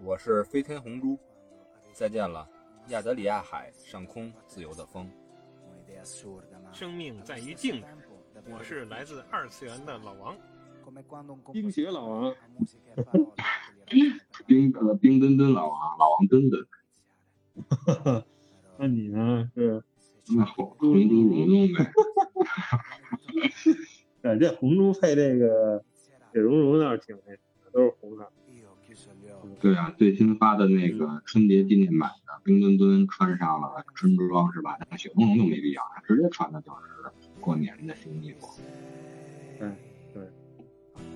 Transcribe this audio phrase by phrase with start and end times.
[0.00, 1.18] 我是飞天红猪，
[1.92, 2.48] 再见了，
[2.88, 5.10] 亚得里亚海上空自由的风。
[6.72, 7.86] 生命在于静止。
[8.48, 10.36] 我是来自二次元的老王，
[11.52, 12.34] 冰雪老王，
[14.46, 16.64] 冰呃冰墩墩老王，老王墩墩。
[18.78, 19.50] 那你呢？
[19.54, 19.82] 是
[20.36, 21.92] 那红 红猪蓉蓉呗。
[24.22, 25.84] 对，这红猪配这个
[26.32, 28.30] 雪融融倒是挺那什么，都是红的。
[29.60, 34.78] 对啊，最新发的那个春节纪念版的冰墩墩穿上了春装是吧？
[34.88, 38.60] 但雪融融就没必要，他直接穿的就是过年的新衣服。
[39.58, 39.68] 对
[40.14, 40.22] 对，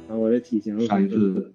[0.08, 1.52] 啊，我这体型上一次。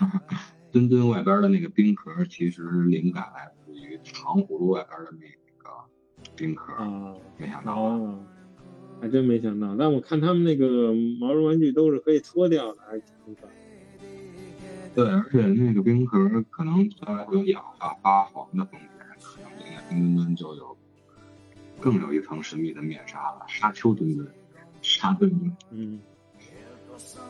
[0.72, 5.26] 墩墩外边的那个冰壳，其实灵感来自于糖葫芦外边的那
[5.62, 5.68] 个
[6.36, 8.18] 冰壳啊，没想到啊，
[9.00, 9.76] 还真没想到。
[9.76, 13.52] 但我看他们那个毛绒玩具都是可以脱掉的，还挺可爱。
[14.94, 16.18] 对，而且那个冰壳
[16.50, 18.88] 可能它有氧化发黄的风险，
[19.22, 20.76] 可能这个冰墩墩就有
[21.80, 23.46] 更有一层神秘的面纱了。
[23.46, 24.26] 沙丘墩墩，
[24.82, 25.56] 沙墩墩。
[25.70, 26.00] 嗯，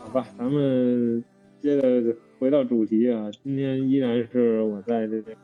[0.03, 1.23] 好吧，咱们
[1.61, 3.31] 接着回到主题啊。
[3.45, 5.34] 今天依然是我在这个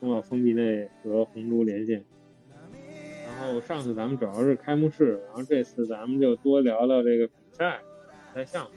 [0.00, 2.04] 冬奥封闭内和红猪连线。
[3.24, 7.78] 然后上次咱们主要是开幕式，然后这次咱们就多聊聊这个比赛
[8.34, 8.70] 比赛项目。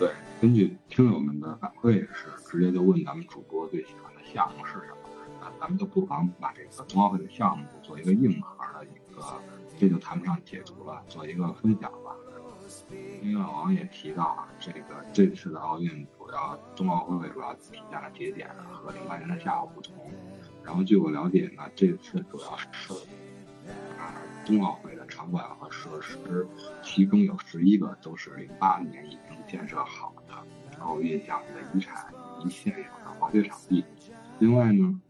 [0.00, 4.96] 对，根据听友们的反馈也是，直接就问咱们主播最喜欢的项目是什么。
[5.38, 9.22] 那咱们就不妨把这个冬奥会的项目做一个硬核的一个，
[9.78, 12.16] 这就谈不上解读了，做一个分享吧。
[13.20, 19.94] 因为老王也提到啊，这个这次的奥运主要冬奥会主要体现了节点和零八年的夏奥不同。
[20.64, 22.66] 然后据我了解呢，这次主要是
[23.98, 24.14] 啊
[24.46, 26.46] 冬奥会的场馆和设施，
[26.82, 30.34] 其中有十一个都是零八年已经建设好的
[30.80, 33.84] 奥运项目的遗产以及现有的滑雪场地。
[34.38, 35.00] 另外呢，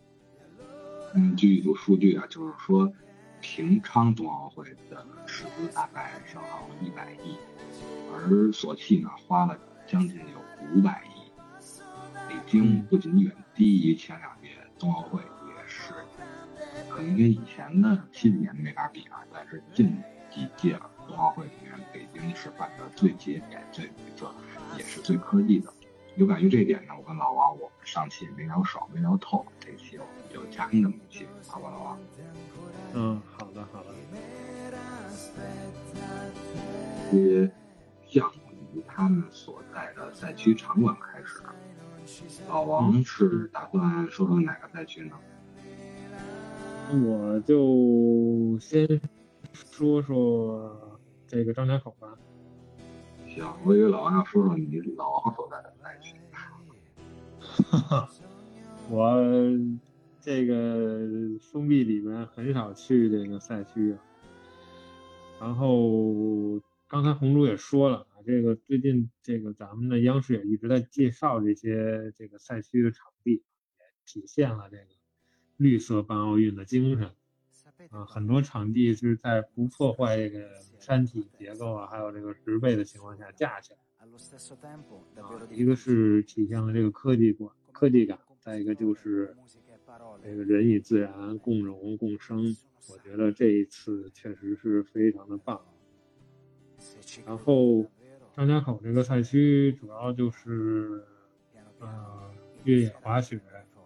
[1.15, 2.93] 嗯，据一组数据啊，就是说
[3.41, 7.37] 平昌冬奥会的斥资大概消耗了一百亿，
[8.13, 9.57] 而索契呢花了
[9.87, 11.31] 将近有五百亿。
[12.29, 15.21] 北京不仅远低于前两届冬奥会。
[17.01, 19.97] 是，可能跟以前的七几年没法比啊，但是近
[20.31, 20.79] 几届
[21.09, 24.33] 冬奥会里面，北京是办的最节俭、最绿色，
[24.77, 25.73] 也是最科技的。
[26.17, 31.99] 有感于这一点呢，我跟老王，我们上期没聊少，没聊透，这期我们就加更这么一期，好吧，老王？
[32.95, 33.95] 嗯，好的，好的。
[37.11, 37.51] 这些
[38.07, 41.43] 项目以他们所在的赛区场馆开始，
[42.49, 45.17] 老王是打算说说哪个赛区呢？
[46.93, 49.01] 我就先
[49.53, 52.19] 说说这个张家口吧。
[53.29, 56.17] 行，我以为老王要说说你老王所在的赛区。
[57.41, 58.09] 哈哈，
[58.91, 59.15] 我
[60.21, 61.07] 这个
[61.41, 63.99] 封闭里面很少去这个赛区啊。
[65.41, 73.43] 然后刚才红珠也说了啊，这个最近这个咱们的央视也一直在介绍这些这个赛区的场地，也
[74.05, 75.00] 体现了这个。
[75.61, 77.11] 绿色办奥运的精神
[77.91, 80.49] 啊，很多场地是在不破坏这个
[80.79, 83.79] 山体结构啊，还有这个植被的情况下架起来。
[83.99, 84.09] 啊，
[85.51, 89.37] 一个是体现了这个科技感，科技感；再一个就是
[90.23, 92.57] 这个人与自然共荣共生。
[92.89, 95.61] 我觉得这一次确实是非常的棒。
[97.27, 97.85] 然后
[98.35, 101.05] 张家口这个赛区主要就是
[101.81, 102.33] 呃
[102.65, 103.39] 越野滑雪、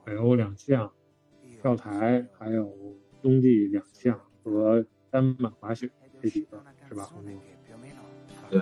[0.05, 0.93] 北欧两项。
[1.65, 2.77] 跳台，还有
[3.23, 7.09] 冬季两项和单板滑雪这几个是吧？
[8.51, 8.61] 对，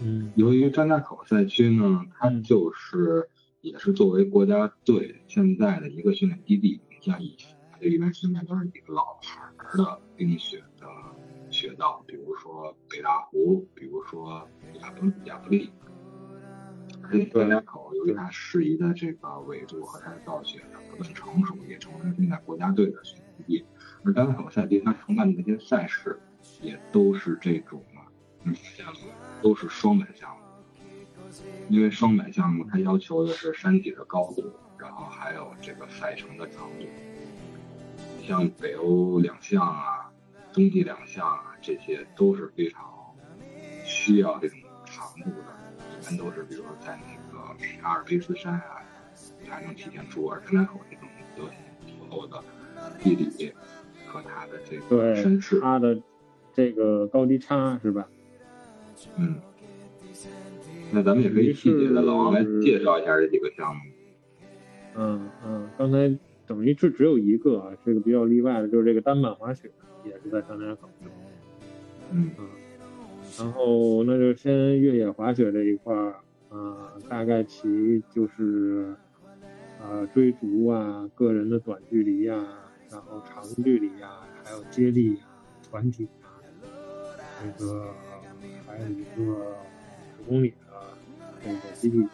[0.00, 9.40] 嗯，由于张家口赛区呢，它就是也是作为国家队现在的一个训练基地，像以前这里面现在都是几个老牌
[9.78, 10.88] 的冰雪的
[11.50, 14.48] 雪道，比如说北大湖，比如说
[14.80, 15.70] 亚布亚布力。
[17.10, 23.64] 而且张家口由于它适宜的这个纬度和它的造雪的不断成熟，也成为了现在国家队的训练地。
[24.04, 26.18] 而张家口赛区它承办的那些赛事，
[26.60, 27.82] 也都是这种
[28.44, 28.54] 嗯，
[29.42, 30.42] 都是双板项目。
[31.68, 36.86] 因为双板项目它要求的是山体的高度，然后还有这个赛程的长度。
[38.22, 40.10] 像北欧两项啊，
[40.52, 42.82] 冬季两项啊，这些都是非常
[43.84, 45.53] 需要这种长度的。
[46.04, 47.38] 一般都是，比如说在那个
[47.82, 48.84] 阿尔卑斯山啊，
[49.48, 51.08] 才能体现出尔张家口这种
[51.38, 51.44] 有
[51.86, 52.44] 足够的
[53.02, 53.54] 地理
[54.06, 55.98] 和它的这个身势，它的
[56.52, 58.06] 这个高低差是吧？
[59.16, 59.36] 嗯，
[60.92, 63.80] 那咱们也可以细节的老王来介绍一下这几个项目。
[64.96, 66.14] 嗯嗯，刚才
[66.46, 69.70] 等于是只有一个啊，这个比较例外的，就是这个单板滑雪
[70.04, 70.90] 也是在张家口。
[72.10, 72.46] 嗯嗯，
[73.38, 76.14] 然后那就先越野滑雪这一块儿，
[76.50, 78.94] 啊，大概其就是
[79.82, 82.46] 呃追逐啊，个人的短距离啊，
[82.90, 85.34] 然后长距离啊，还有接力啊，
[85.68, 86.38] 团体啊，
[87.58, 87.92] 这个
[88.66, 89.34] 还有一个
[90.16, 90.56] 十公里的
[91.44, 92.06] 这个集体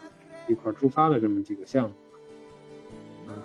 [0.47, 1.95] 一块出发的这么几个项目。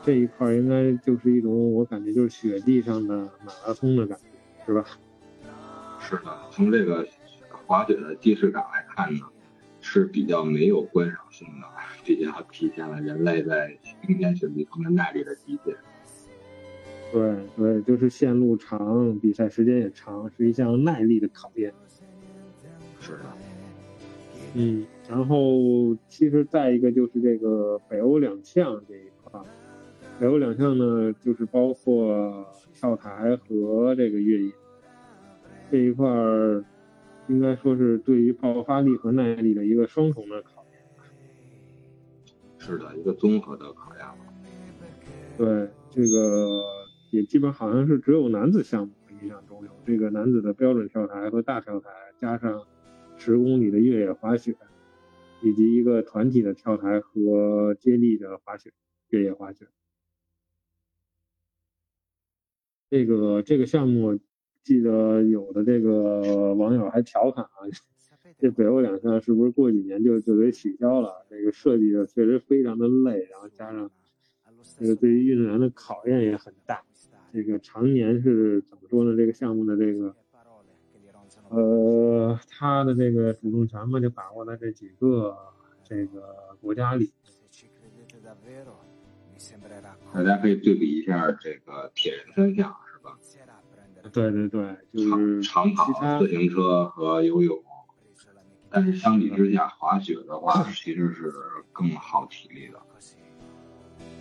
[0.02, 4.24] 这一块应该就是一种我感觉就是雪地上的马拉松的感觉，
[4.66, 4.84] 是吧？
[6.00, 7.06] 是的，从这个
[7.66, 9.20] 滑雪的既视感来看呢，
[9.80, 11.66] 是比较没有观赏性的，
[12.04, 13.76] 比较体现了人类在
[14.06, 15.74] 冰天雪地中的耐力的极限。
[17.12, 21.72] 对对，就是线路长，比赛时间也长，是一项耐力的考验。
[23.00, 23.18] 是的。
[24.54, 29.40] 嗯，然后其实再一个就是这个北欧两项这一块。
[30.18, 34.52] 北欧两项呢，就是包括跳台和这个越野
[35.70, 36.64] 这一块儿，
[37.28, 40.80] 应该说是对于爆发力和耐力的一个双重的考验。
[42.58, 44.06] 是的，一个综合的考验。
[45.36, 46.62] 对，这个
[47.10, 48.92] 也基本好像是只有男子项目
[49.22, 51.90] 印象中有这个男子的标准跳台和大跳台，
[52.20, 52.66] 加上
[53.16, 54.56] 十公里的越野滑雪，
[55.42, 58.72] 以及一个团体的跳台和接力的滑雪，
[59.08, 59.66] 越野滑雪。
[62.88, 64.18] 这个这个项目，
[64.66, 67.62] 记得有的这个网友还调侃啊，
[68.36, 71.24] 这北欧两项是不是过几年就就得取消了？
[71.30, 73.88] 这个设计的确实非常的累，然后加上
[74.76, 76.82] 这个对于运动员的考验也很大。
[77.32, 79.16] 这个常年是怎么说呢？
[79.16, 80.16] 这个项目的这个，
[81.50, 85.36] 呃，他的这个主动权嘛，就把握在这几个
[85.84, 87.12] 这个国家里。
[90.12, 93.16] 大家可以对比一下这个铁人三项，是吧？
[94.12, 97.56] 对对对，就是长跑、自行车和游泳。
[98.68, 101.32] 但是相比之下，滑雪的话 其实是
[101.72, 102.80] 更耗体力的。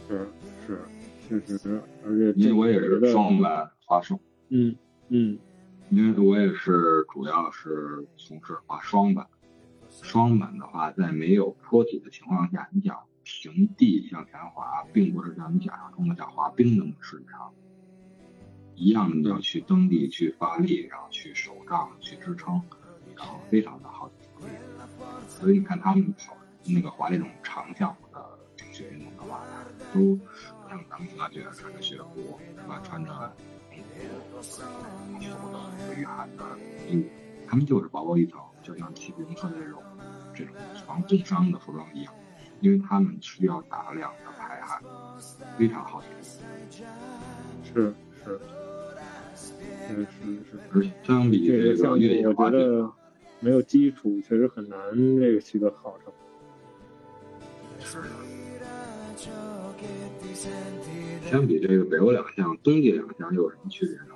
[0.08, 0.28] 是
[0.66, 0.82] 是，
[1.28, 4.20] 确实，而且因为我也是双板滑手。
[4.50, 4.76] 嗯
[5.10, 5.38] 嗯，
[5.90, 9.28] 因为我也是主要是从事滑双板。
[10.02, 12.98] 双板的话，在没有坡体的情况下，你想。
[13.28, 17.52] 平地向前滑，并不是像你想象中的像滑冰那么顺畅，
[18.76, 22.62] 一样的要去蹬地、去发力，然后去手杖、去支撑，
[23.16, 24.12] 然后非常的好。
[25.28, 26.36] 所以你看他们跑
[26.66, 28.24] 那个滑那种长项的
[28.56, 29.42] 冰雪运动的话，
[29.94, 30.20] 都
[30.70, 32.82] 像咱们滑雪穿着雪裤是吧？
[32.84, 33.32] 穿着厚
[35.52, 36.44] 的御寒的
[36.90, 37.10] 衣物，
[37.48, 39.82] 他们就是薄薄一层，就像骑自行车那种
[40.34, 40.54] 这种
[40.86, 42.14] 防冻伤的服装一样。
[42.62, 44.82] 因为他们需要大量的排汗，
[45.58, 46.26] 非常好体力。
[47.64, 47.94] 是
[48.26, 48.40] 是，
[49.88, 50.06] 是是
[50.50, 50.58] 是。
[50.74, 52.58] 而相比这个越野滑雪，
[53.40, 54.80] 没有基础确实很难
[55.20, 57.86] 这个取得好成绩。
[57.86, 58.08] 是的。
[61.30, 64.16] 相比这个北欧两项，冬季两项又有什么区别呢？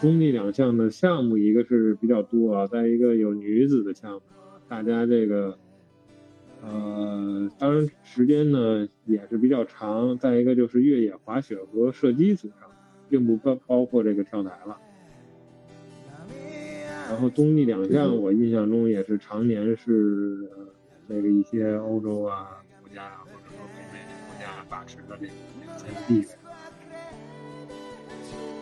[0.00, 4.22] 冬季两项的项目，一个是比较多啊，再一个有女子的项目，
[4.68, 5.58] 大家这个。
[6.64, 10.16] 呃，当然时间呢也是比较长。
[10.16, 12.70] 再一个就是越野滑雪和射击组上，
[13.08, 14.78] 并不包包括这个跳台了。
[17.08, 20.48] 然后冬季两项，我印象中也是常年是
[21.08, 25.32] 那个一些欧洲啊国家或者说北美国家把持的这个
[26.06, 26.28] 地位。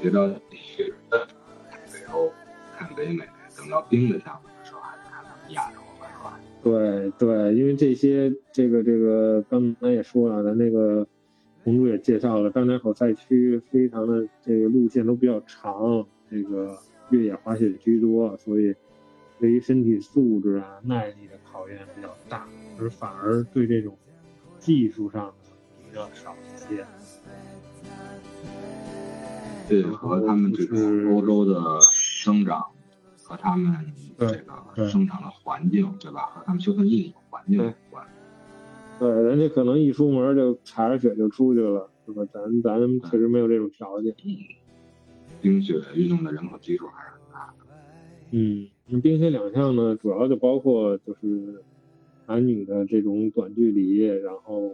[0.01, 1.29] 别到雪的
[1.93, 2.33] 北欧
[2.75, 5.80] 看北美，等到冰的项目的时候，还是看他们亚洲。
[6.63, 11.07] 对对，因为这些这个这个刚才也说了，咱那个
[11.65, 16.77] 红主也介绍了，张家口赛区非常的这个路线都比较长，这个
[17.09, 18.75] 越野滑雪居多，所以
[19.39, 22.47] 对于身体素质啊、耐力的考验比较大，
[22.79, 23.97] 而反而对这种
[24.59, 25.51] 技术上的
[25.89, 26.85] 比较少一些。
[29.67, 30.77] 对，和他们这个
[31.11, 31.59] 欧洲的
[31.91, 32.63] 生长。
[33.31, 33.73] 和他们
[34.19, 36.23] 这个生长的环境，对吧？
[36.27, 38.05] 和他们休斯顿环境有关。
[38.99, 42.25] 对，人家可能一出门就踩着雪就出去了，是吧？
[42.33, 44.13] 咱咱确实没有这种条件。
[45.41, 47.67] 冰雪运动的人口基数还是很大的。
[48.33, 51.63] 嗯，冰雪两项呢，主要就包括就是
[52.27, 54.73] 男女的这种短距离，然后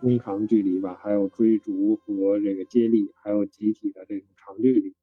[0.00, 4.94] 中长距离吧，还有追逐和这个接力，还有集体的这种长距离，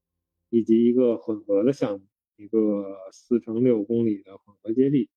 [0.50, 2.00] 以及一个混合的项目。
[2.38, 5.10] 一个四乘六公里的混合接力。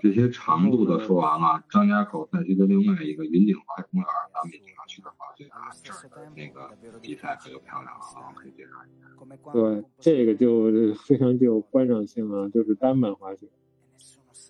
[0.00, 8.34] 这些长度的说完了，张家口赛区的另外一个云顶滑雪公园，咱们也经常去的滑雪啊，这儿的那个比赛可就漂亮了啊！
[8.56, 9.52] 介绍一下。
[9.52, 13.48] 对，这个就非常具有观赏性啊，就是单板滑雪。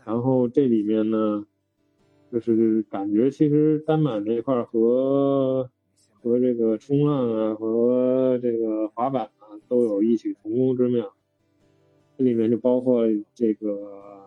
[0.04, 1.46] 然后这里面呢，
[2.32, 5.70] 就是感觉其实单板这块和。
[6.24, 11.14] 和这个冲浪啊，和这个滑板啊，都有异曲同工之妙。
[12.16, 13.04] 这里面就包括
[13.34, 14.24] 这个。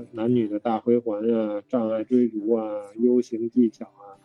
[0.12, 4.16] 男女的大回环啊，障碍追逐啊，U 型技巧啊，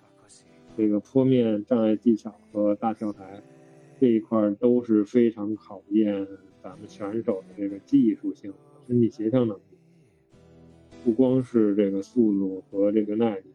[0.77, 3.43] 这个坡面障碍技巧和大跳台
[3.99, 6.25] 这一块都是非常考验
[6.63, 8.53] 咱们选手的这个技术性、
[8.87, 9.61] 身体协调能力。
[11.03, 13.51] 不光是这个速度和这个耐力，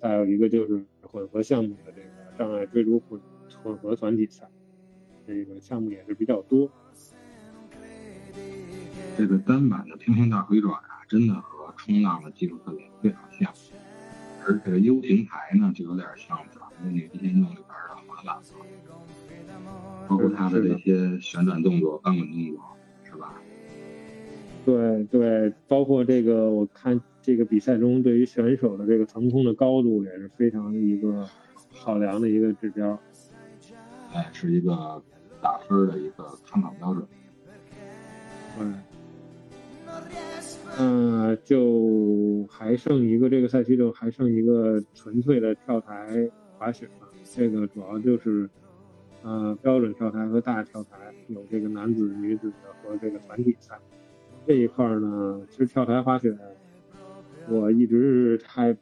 [0.00, 3.20] 再有一个就是混合项目的这个障碍追逐混
[3.62, 4.48] 混合团体赛，
[5.26, 6.70] 这个项目也是比较多。
[9.16, 13.50] 这个单板的平行大回转啊，真的和冲浪的技术特点非常像，
[14.46, 18.42] 而这个 U 型台呢，就有点像咱们那极限运动里边的滑板了，
[20.06, 22.60] 包括它的这些旋转动作、翻滚动作，
[23.04, 23.34] 是吧？
[24.66, 31.26] 对对，包括这个，我看这个比赛中对于选手的这个腾空的高度也是非常一个
[31.86, 32.98] 考量的一个指标，
[34.12, 35.00] 哎，是一个
[35.40, 37.06] 打分的一个参考标准，
[38.58, 38.82] 嗯。
[40.78, 46.28] 嗯，就还剩一个这个赛区，就还剩一个纯粹的跳台
[46.58, 47.06] 滑雪了。
[47.22, 48.50] 这个主要就是，
[49.22, 53.78] 呃，标准跳台和大跳台，有这个男子、女子的和这个团体赛。
[54.44, 56.36] 这一块呢，其实跳台滑雪，
[57.48, 58.76] 我一直还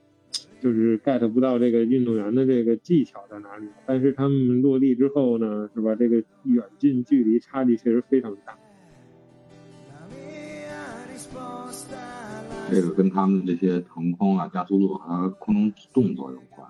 [0.64, 3.68] 就是 get 不到这个运动员的这个技巧在哪里。
[3.84, 5.94] 但是他们落地之后呢，是吧？
[5.94, 8.56] 这个远近距离差距确实非常大。
[12.70, 16.66] 这个跟他们这些腾空啊、加速度和空中动作有关。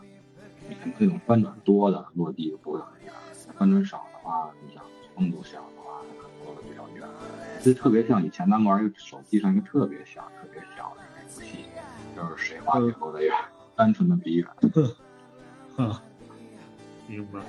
[0.69, 3.13] 你看这种翻转多的落地不会很远，
[3.57, 4.83] 翻转少的话，你想
[5.15, 7.09] 风度小的话，可能落的比较远。
[7.63, 11.65] 这特别像以前咱们玩一个手机上一个特别小、特别小的一个游戏，
[12.17, 13.33] 就是谁滑雪落得远，
[13.77, 14.49] 单纯的比远。
[15.77, 16.03] 哈，
[17.09, 17.41] 明白。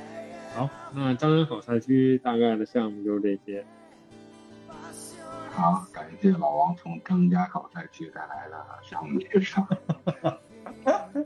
[0.56, 3.66] 好，那张家口赛区大概的项目就是这些。
[5.52, 9.68] 好，感谢老王从张家口赛区带来的项目介绍。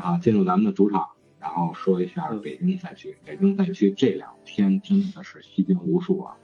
[0.00, 3.16] 啊，进入咱们的主场，然后说一下北京赛区。
[3.24, 6.36] 北京赛区这两天真的是吸睛无数啊，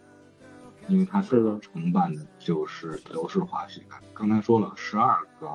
[0.88, 3.83] 因为它是承办的就是自由式滑雪。
[4.12, 5.49] 刚才说了，十二个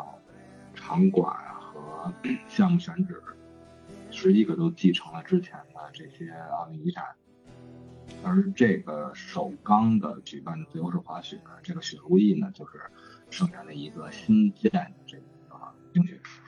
[0.81, 2.11] 场馆和
[2.49, 3.21] 项目选址，
[4.09, 7.05] 十一个都继承了之前的这些奥运遗产。
[8.23, 12.81] 而这个首钢的举办的自由式滑雪，这个雪如意呢，就是
[13.29, 15.23] 剩下的一个新建的这个
[15.93, 16.41] 冰雪池。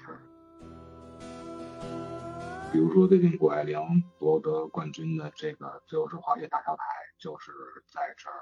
[2.72, 3.80] 比如说最近谷爱凌
[4.18, 6.84] 夺得冠军的这个自由式滑雪大跳台，
[7.20, 7.52] 就是
[7.88, 8.36] 在这儿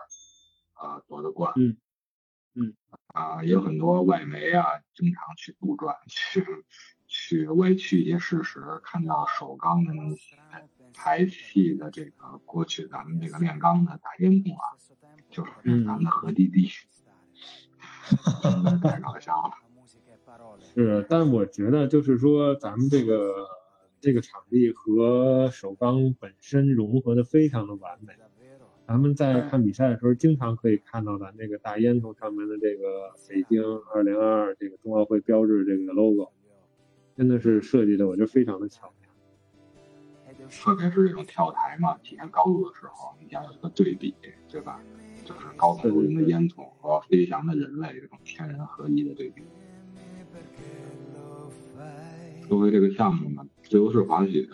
[0.82, 1.52] 呃夺的冠。
[1.58, 1.76] 嗯
[2.54, 2.74] 嗯
[3.08, 6.46] 啊，也有很多外媒啊，经常去杜撰，去
[7.08, 10.38] 去歪曲一些事实，看到首钢的那些。
[10.94, 14.76] 排气的这个过去，咱们这个炼钢的大烟囱啊，
[15.30, 16.70] 就是咱们的核基地，
[18.84, 19.54] 太搞笑了。
[20.76, 23.34] 是，但我觉得就是说，咱们这个
[24.02, 28.14] 这个场地和首钢本身融合的非常的完美。
[28.92, 33.64] 咱们在看比赛的时候，经常可以看到咱这个大烟囱上面的这个北京
[33.96, 36.34] 二零二二这个冬奥会标志这个 logo，
[37.16, 39.10] 真的是设计的，我觉得非常的巧妙。
[40.50, 44.14] 特别是这种跳台嘛，体验高度的时候，你要有一个对比，
[44.50, 44.84] 对吧？
[45.24, 49.42] 就是高耸入云的烟囱和飞翔的人类这种天人合一的对比。
[52.50, 54.46] 作为这个项目呢，自由式滑雪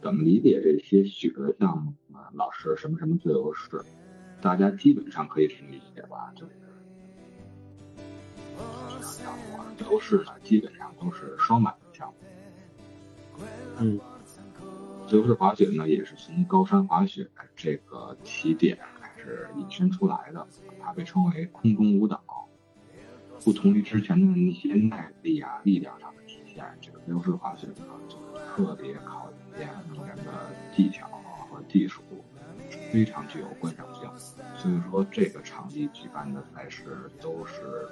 [0.00, 1.96] 怎么理解这些雪的项目呢？
[2.32, 3.80] 老师，什么什么自由式，
[4.40, 6.32] 大家基本上可以挺理解吧？
[6.34, 6.52] 就是
[9.02, 12.14] 项目啊，自由式呢，基本上都是双板的项目。
[13.78, 14.00] 嗯。
[15.06, 20.46] 自由式滑雪呢，也是从高山滑雪这个起点开始引申出来的，
[20.80, 22.22] 它被称为空中舞蹈。
[23.44, 29.68] 不同于之前的那些耐力啊、力量上的体现，这个自由式滑雪呢，就是特别考验
[30.06, 31.06] 人的技巧
[31.50, 32.00] 和技术，
[32.94, 34.08] 非常具有观赏性。
[34.56, 37.88] 所以说，这个场地举办的赛事都是，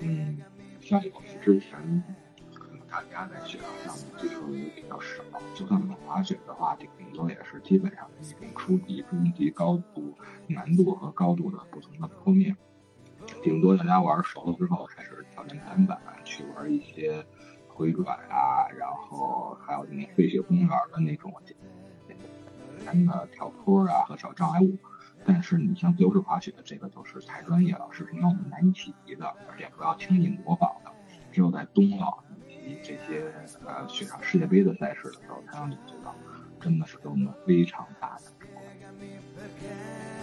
[0.00, 0.42] 嗯，
[0.80, 2.02] 相比之前
[2.52, 2.74] 可能。
[2.94, 5.22] 大家在雪上项目接触的也比较少，
[5.52, 12.56] 就算我们滑雪的话，顶多也是基本上一种初级、中级、高度、难度和高度的不同的坡面。
[13.42, 17.24] 顶多大家玩熟了之后开始挑战单板，去玩一些
[17.66, 21.32] 回转啊，然后还有那种废雪公园的那种
[22.84, 24.76] 单的跳坡啊和小障碍物。
[25.26, 30.90] 但是你像自由式滑雪的这个就是太专业了，是跟我们难以企及的，而且不要轻易模仿的。
[31.32, 33.32] 只有在冬奥以及这些
[33.66, 36.14] 呃雪上世界杯的赛事的时候，才能领会到，
[36.60, 38.22] 真的是给我们非常大的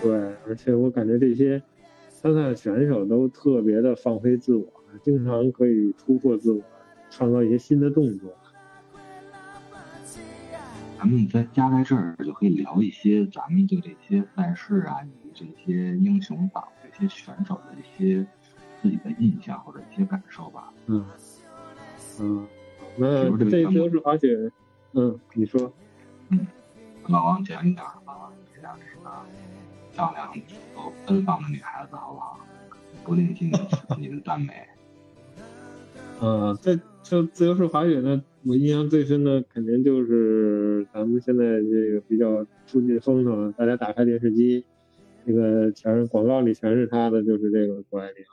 [0.01, 1.61] 对，而且我感觉这些
[2.09, 4.65] 参赛选手都特别的放飞自我，
[5.03, 6.61] 经常可以突破自我，
[7.09, 8.31] 创造一些新的动作。
[11.01, 18.23] 咱们再加在这儿，就可以聊一些咱们对这些赛事啊，以及这些英雄榜、这些选手的一些
[18.79, 20.71] 自己的印象或者一些感受吧。
[20.85, 21.03] 嗯
[22.19, 22.47] 嗯，
[22.97, 24.51] 那这都是滑雪。
[24.93, 25.73] 嗯，你说。
[26.29, 26.45] 嗯，
[27.07, 28.31] 老王讲一讲，老王
[28.61, 29.11] 讲这个
[29.95, 30.31] 漂亮、
[30.75, 32.39] 有奔放的女孩子，好不好？
[33.03, 33.51] 不吝惜
[33.97, 34.53] 你的 赞美。
[36.19, 44.65] 呃，这就自由式滑雪呢，我印象最深的肯定就是咱们现在这个比较出尽风头，大家打开电视机，
[45.25, 48.25] 这个全是广告里全是他的，就是这个谷爱凌。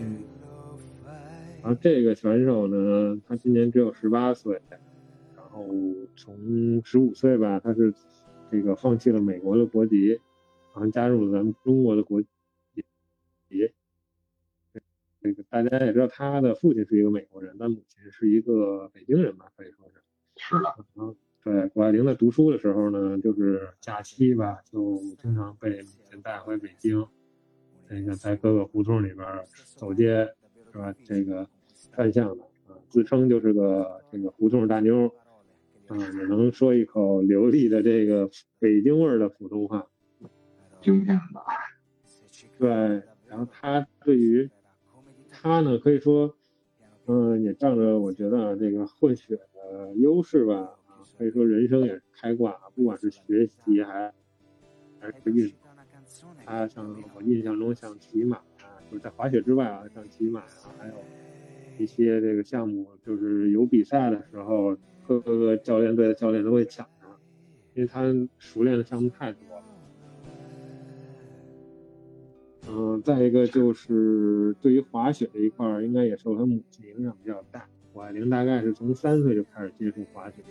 [0.00, 0.16] 嗯，
[1.62, 4.58] 然后这个选手呢，他今年只有十八岁，
[5.36, 5.66] 然后
[6.16, 7.92] 从十五岁吧，他是
[8.50, 10.18] 这个放弃了美国的国籍，
[10.74, 12.28] 然后加入了咱们中国的国籍。
[15.28, 20.02] 这个大家也知道，他的父亲是一个美国人，但母亲是一个北京人吧，可以说是。
[20.36, 20.74] 是的。
[20.96, 27.06] 嗯，对，谷爱凌在读书的时候呢，就是假期吧，就经常被母亲带回北京，
[27.90, 29.26] 那个在各个胡同里边
[29.76, 30.26] 走街，
[30.72, 30.94] 是吧？
[31.04, 31.46] 这个
[31.92, 35.12] 串巷的啊，自称就是个这个胡同大妞，
[35.88, 39.86] 啊，也能说一口流利的这个北京味儿的普通话。
[40.80, 41.42] 惊艳吧？
[42.58, 42.70] 对，
[43.26, 44.48] 然后他对于。
[45.40, 46.36] 他呢，可以说，
[47.06, 54.12] 嗯，也仗着我觉得这个混血的优势吧，啊，可以说人生也是开挂，不管是学习还
[54.98, 55.58] 还是运动，
[56.44, 61.04] 他像我印象中像骑马啊，就是在滑雪之外啊，像骑马啊，还有
[61.76, 67.06] 一些这个项目，就是有比赛的时候，各个教练队的教练都会抢他，
[67.74, 68.02] 因为他
[68.38, 69.67] 熟练的项目太多了。
[72.70, 77.66] 嗯，再一个就是对于滑雪这一块儿，应该也受他母亲影响比较大。
[77.94, 80.42] 谷爱凌大概是从三岁就开始接触滑雪，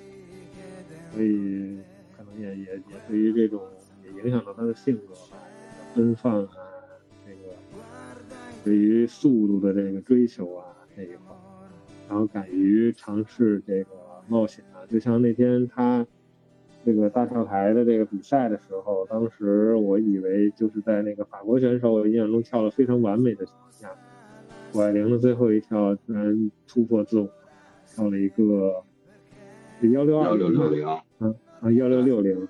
[1.13, 1.77] 所以
[2.17, 3.61] 可能也也也对于这种
[4.03, 5.37] 也影响到他的性格吧，
[5.95, 6.49] 奔放啊，
[7.25, 7.55] 这个
[8.63, 11.35] 对于速度的这个追求啊这一块，
[12.09, 13.91] 然后敢于尝试这个
[14.27, 16.05] 冒险啊，就像那天他。
[16.87, 23.89] 这个大跳台的这个比赛的时候，当时我以为就是在那个法国选手我印象中跳了非常完美的情况下，
[24.71, 27.29] 谷爱凌的最后一跳居然突破自我，
[27.93, 28.85] 跳了一个
[29.81, 30.87] 幺六二幺六零，
[31.19, 32.47] 嗯啊幺六六零，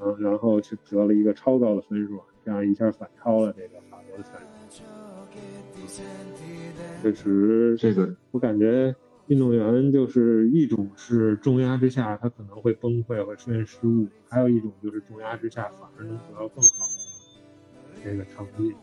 [0.00, 4.34] 嗯，然后去得了一个超高的分数，这样一下反超了这个法国的选
[4.70, 4.84] 手。
[7.02, 8.94] 确实，这个我感觉。
[9.30, 16.84] 运动员就是一种是重压之下他可能会崩溃会出现失误，还有一种就是重压之下反而能得到更好
[17.86, 18.74] 的这个成绩。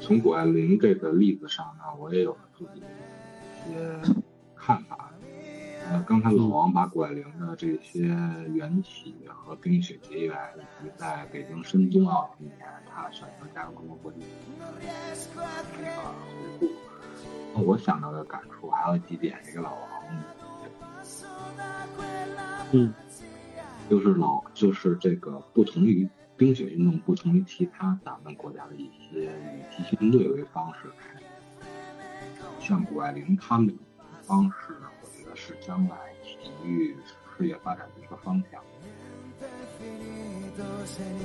[0.00, 2.86] 从谷爱凌这个例子上呢，我也有自己的
[3.68, 4.14] 一些
[4.56, 5.12] 看法。
[5.88, 8.08] 呃，刚才老王把谷爱凌的这些
[8.52, 12.58] 缘起和冰雪结缘，以及在北京申冬奥那年
[12.92, 14.18] 他选择加入中国国籍
[15.76, 16.02] 这个
[16.58, 16.66] 回
[17.54, 17.62] 顾。
[17.62, 19.80] 我想到的感触还有几点，这个老王，
[22.72, 22.92] 嗯，
[23.88, 30.90] 就是老就是这个不同于冰雪运动，不同于其他咱们国家的一些以集训队为方式，
[32.58, 33.74] 像谷爱凌他们的
[34.22, 34.74] 方式，
[35.46, 36.96] 是将来体育
[37.36, 38.60] 事业发展的一个方向。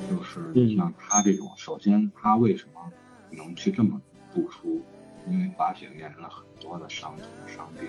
[0.08, 2.92] 就是像他这种，首先他为什么
[3.30, 4.00] 能去这么
[4.32, 4.80] 付出？
[5.28, 7.88] 因为滑雪面临了很多的伤痛伤病，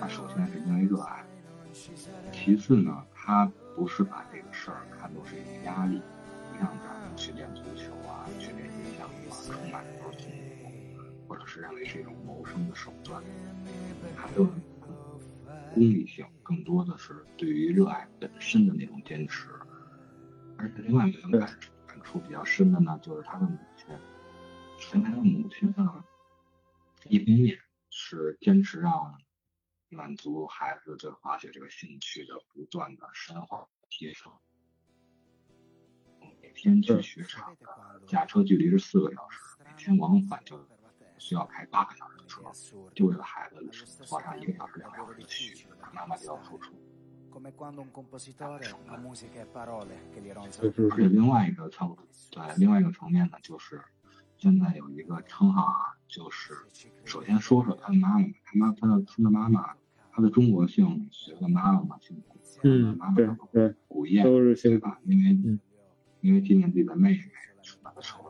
[0.00, 1.24] 他首先是因为热爱，
[2.32, 6.00] 其次呢，他不是把这个事儿看作是一个压力，
[6.58, 10.30] 像咱们去练足球啊，去练一个项目啊，充满着痛
[10.62, 10.70] 苦，
[11.28, 13.20] 或者是认为是一种谋生的手段，
[14.16, 14.46] 还有
[15.74, 19.48] 功利性，更多的是对于热爱本身的那种坚持。
[20.56, 23.86] 而且另外一个感感触比较深的呢，就是他的母亲，
[24.92, 26.04] 跟他的母亲呢。
[27.08, 29.18] 一方面是坚持让
[29.88, 34.30] 满足孩子对滑雪这个兴趣的不断的深化提升，
[36.42, 40.58] 每天去雪场的驾车距离是四个小时，每天往返就
[41.20, 42.42] 需要开八个小时的车，
[42.94, 43.56] 就为了孩子
[44.04, 46.74] 坐上一个小时、两个小时的雪，他妈妈就要付出。
[47.32, 47.38] 而
[50.96, 51.96] 且另外一个层，
[52.30, 53.80] 对，另外一个层面呢，就是
[54.36, 56.54] 现在有一个称号啊，就是
[57.04, 59.76] 首先说说他的妈妈，他妈，他的他的妈妈，
[60.10, 64.98] 他的中国姓学的妈妈嘛，姓古，嗯，对对，古燕都是姓吧？
[65.04, 65.60] 因为
[66.22, 67.20] 因为纪念自己的妹妹，
[67.80, 68.29] 把他收了不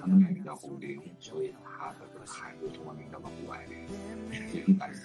[0.00, 3.86] 他的妹妹叫红玲，所以他的孩子中文名叫做古爱玲，
[4.52, 5.00] 玲本人。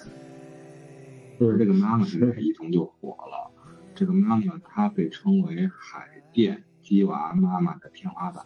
[1.39, 3.51] 而这个妈妈是在一通就火了。
[3.95, 8.45] 这个妈妈她被称为海淀鸡娃妈妈的天花板。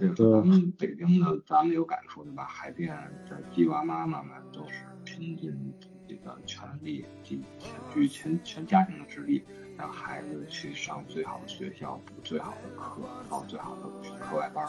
[0.00, 2.44] 这个咱们北京的，咱们有感触的吧？
[2.44, 2.96] 海淀
[3.28, 5.54] 的鸡娃妈妈们都是拼尽
[6.10, 7.42] 己的全力，尽
[7.92, 9.44] 全全全家庭的之力，
[9.76, 13.82] 让孩子去上最好的学校，补最好的课，报最好的
[14.18, 14.66] 课外班。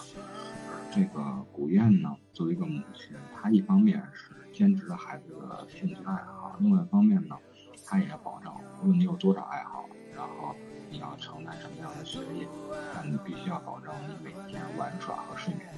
[0.94, 4.32] 这个古燕呢，作为一个母亲，她一方面是。
[4.52, 7.38] 坚持了孩子的兴趣爱好，另外一方面呢，
[7.86, 10.54] 她也要保证，无论你有多少爱好，然后
[10.90, 12.46] 你要承担什么样的学业，
[12.94, 15.71] 但你必须要保证你每天玩耍和睡眠。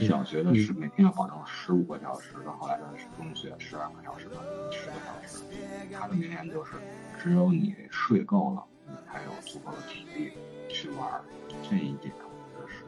[0.00, 2.84] 小学的是每天要保证十五个小时，到后来的
[3.16, 4.24] 中学十二个小时，
[4.72, 5.44] 十个小时。
[5.92, 6.72] 他的名言就是：
[7.22, 10.32] 只有你睡够了，你才有足够的体力
[10.68, 11.22] 去玩。
[11.62, 12.84] 这一点，我觉得是。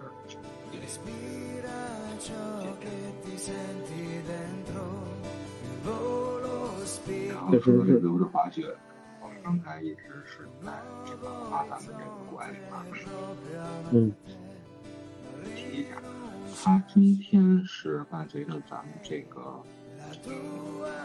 [7.28, 8.76] 然后说这溜着滑雪，
[9.20, 10.70] 我们刚才一直是在
[11.04, 12.84] 这个发咱们这个谷爱凌嘛，
[13.90, 14.12] 嗯，
[15.56, 15.96] 提一下，
[16.62, 19.62] 他今天是伴随着咱们这个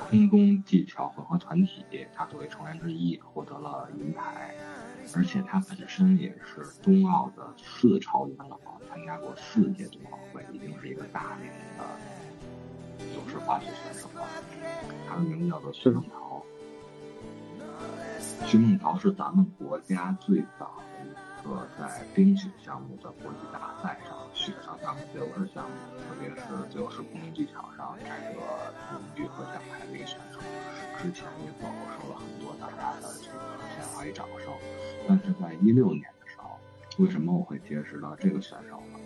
[0.10, 1.84] 空中技巧混合团体，
[2.16, 4.56] 他作为成员之一获得了银牌，
[5.16, 8.58] 而且他本身也是冬奥的四朝元老，
[8.90, 11.86] 参加过四届冬奥会，已经是一个大龄的。
[13.28, 14.26] 是滑雪选手了，
[15.06, 16.42] 他的名字叫做徐梦桃。
[18.46, 24.15] 徐梦桃是咱们国家最早的一个在冰雪项目的国际大赛上，
[24.46, 26.36] 雪上项目、自由式项目，特别是
[26.70, 28.38] 自由式空中技巧上摘得
[28.94, 30.40] 荣誉和奖牌的一个选手。
[31.02, 34.54] 之前也饱受了很多大家的这个鲜花与掌声。
[35.08, 36.60] 但是在一六年的时候，
[37.00, 39.00] 为什么我会结识到这个选手呢？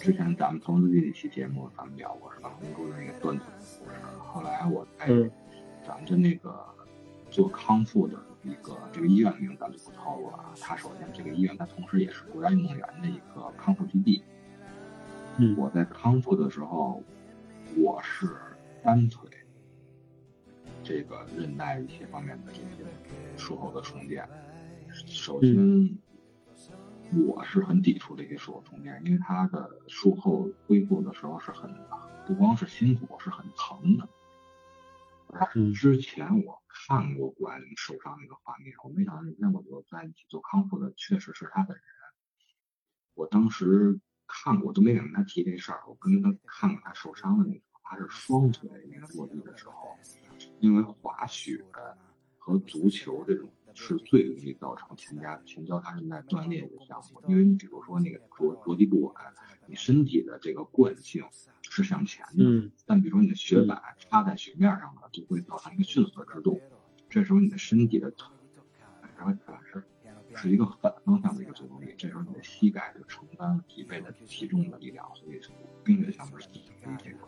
[0.00, 2.50] 之前咱们投资那期节目，咱们聊过是吧？
[2.58, 3.44] 红珠的那个断腿
[3.78, 4.00] 故事。
[4.18, 5.06] 后来我在
[5.86, 6.64] 咱们的那个
[7.30, 10.38] 做康复的一个这个医院名，咱就不透露了。
[10.58, 14.24] 他首先这个医院，它同时也是国家运动员的一个康复基地。
[15.38, 17.02] 嗯，我在康复的时候，
[17.76, 18.28] 我是
[18.82, 19.30] 单腿
[20.84, 22.84] 这个韧带一些方面的这些
[23.36, 24.28] 术后的重建。
[25.06, 25.98] 首先。
[27.28, 31.70] 我是很抵触这些术后重建，因为他的术后恢复的时候是很
[32.26, 34.08] 不光是辛苦，是很疼的。
[35.74, 41.84] 之前我看过谷爱凌受伤那个画面，我没想到那我就在一起做康复的确实是他本人。
[43.12, 44.00] 我当时
[44.32, 45.82] 看过，都没敢跟他提这事儿。
[45.86, 49.96] 我跟他看过他受伤的那个，他是双腿那个落地的时候，
[50.60, 51.62] 因为滑雪
[52.38, 53.48] 和足球这种。
[53.74, 59.14] 是最容易造成前加前交叉韧带断裂的项目，因为你比如说那个着着地不稳，
[59.66, 61.24] 你身体的这个惯性
[61.70, 66.60] 是向前的，但比如说你的雪板插在雪面上了，就会造成一个迅速的制动，
[67.08, 68.36] 这时候你的身体的腿，
[69.16, 69.32] 然后
[69.64, 69.82] 是
[70.36, 76.48] 是一个反方向的一个作用力，这时候你的膝盖就承担了疲惫的体重的力量，所以从冰雪项目是
[76.82, 77.18] 容易这个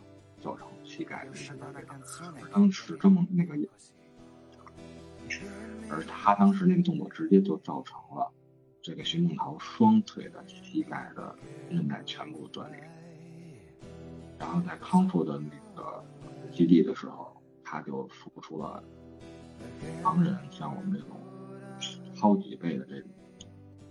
[0.41, 2.49] 造成膝盖的断裂的。
[2.51, 3.55] 当时这么那个。
[5.89, 8.31] 而他当时那个动作直接就造成了
[8.79, 11.35] 这个徐梦桃双腿的膝盖的
[11.69, 12.87] 韧带全部断裂。
[14.37, 16.03] 然后在康复的那个
[16.51, 18.83] 基地的时候，他就付出了
[20.03, 21.17] 常人像我们这种
[22.25, 23.09] 好几倍的这种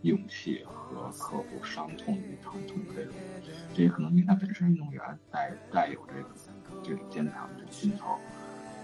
[0.02, 3.14] 勇气和克服伤痛与疼痛的这种，
[3.72, 6.28] 这也可能因为他本身运动员带带有这个
[6.82, 8.18] 这种坚强的心头，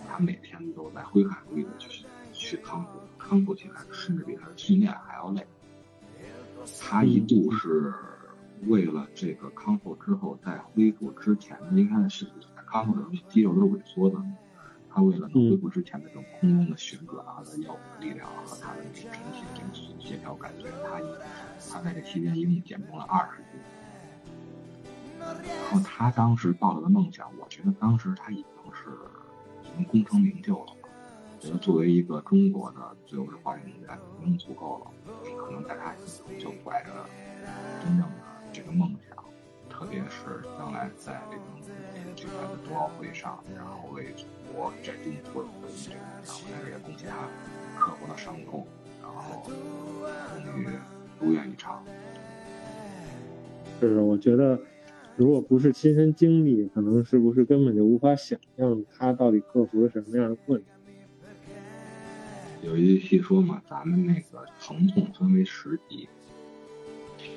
[0.08, 2.06] 他每天都在挥汗如雨的去。
[2.32, 5.44] 去康复，康复起来甚至比他的训练还要累。
[6.80, 7.92] 他一度是
[8.68, 14.16] 为了这个康复之后在恢复之前的，因为他的身体康复的时候肌肉都是萎缩的，
[14.92, 21.00] 他为了能恢复之前的这种空中的旋转啊的腰部力量和他的整体这个协调感觉，他
[21.70, 23.60] 他在这期间一共减重了二十斤。
[25.20, 28.90] 然后他当时抱着的梦想，我觉得当时他已经是
[29.62, 30.72] 已经功成名就了。
[31.38, 34.90] 觉得作为一个中国的自由式滑雪运动员，已经足够了。
[35.38, 36.90] 可能在他心中就怀着
[37.82, 38.12] 真正的
[38.52, 39.16] 这个梦想，
[39.70, 44.12] 特别是将来在这个举办的冬奥会上，然后为
[44.50, 45.94] 祖国摘金夺银这个梦想，
[46.50, 47.28] 在这也恭喜他
[47.78, 48.66] 克服了伤痛，
[49.00, 50.66] 然后终于
[51.20, 51.84] 如愿以偿。
[53.80, 54.60] 是，我觉得。
[55.16, 60.78] 如果不是亲身经历，可能是不是根本就无法想象他到底克服了什么样的困难？
[62.62, 66.08] 有一句戏说嘛，咱们那个疼痛分为十级，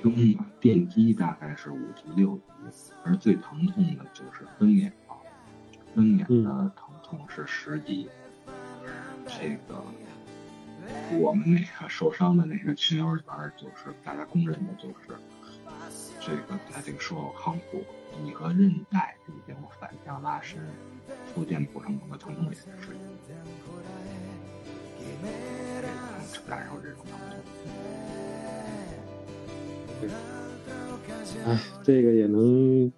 [0.02, 4.89] 胸嘛电击大概是五级六级，而最疼痛的就是分娩，
[5.93, 6.71] 分娩的
[7.28, 8.10] 是十级。
[9.26, 9.84] 这个
[11.17, 15.17] 我们那个受伤的那个群友里边，就是大家公认的，就是。
[16.26, 17.84] 这个在这个术后康复，
[18.23, 20.58] 你和韧带已经反向拉伸、
[21.26, 22.99] 复健过程中的疼痛也是适应，
[26.47, 27.38] 感受这种疼痛。
[31.45, 32.89] 哎，这个也能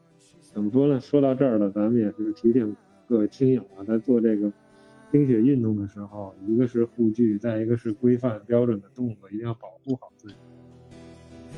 [0.53, 1.01] 怎么说呢？
[1.01, 2.75] 说到这儿了，咱们也是提醒
[3.07, 4.51] 各位听友啊，在做这个
[5.11, 10.35] 冰雪运动的时候，一个是护具，再一个是规范标准的动作，一定要保护好自己。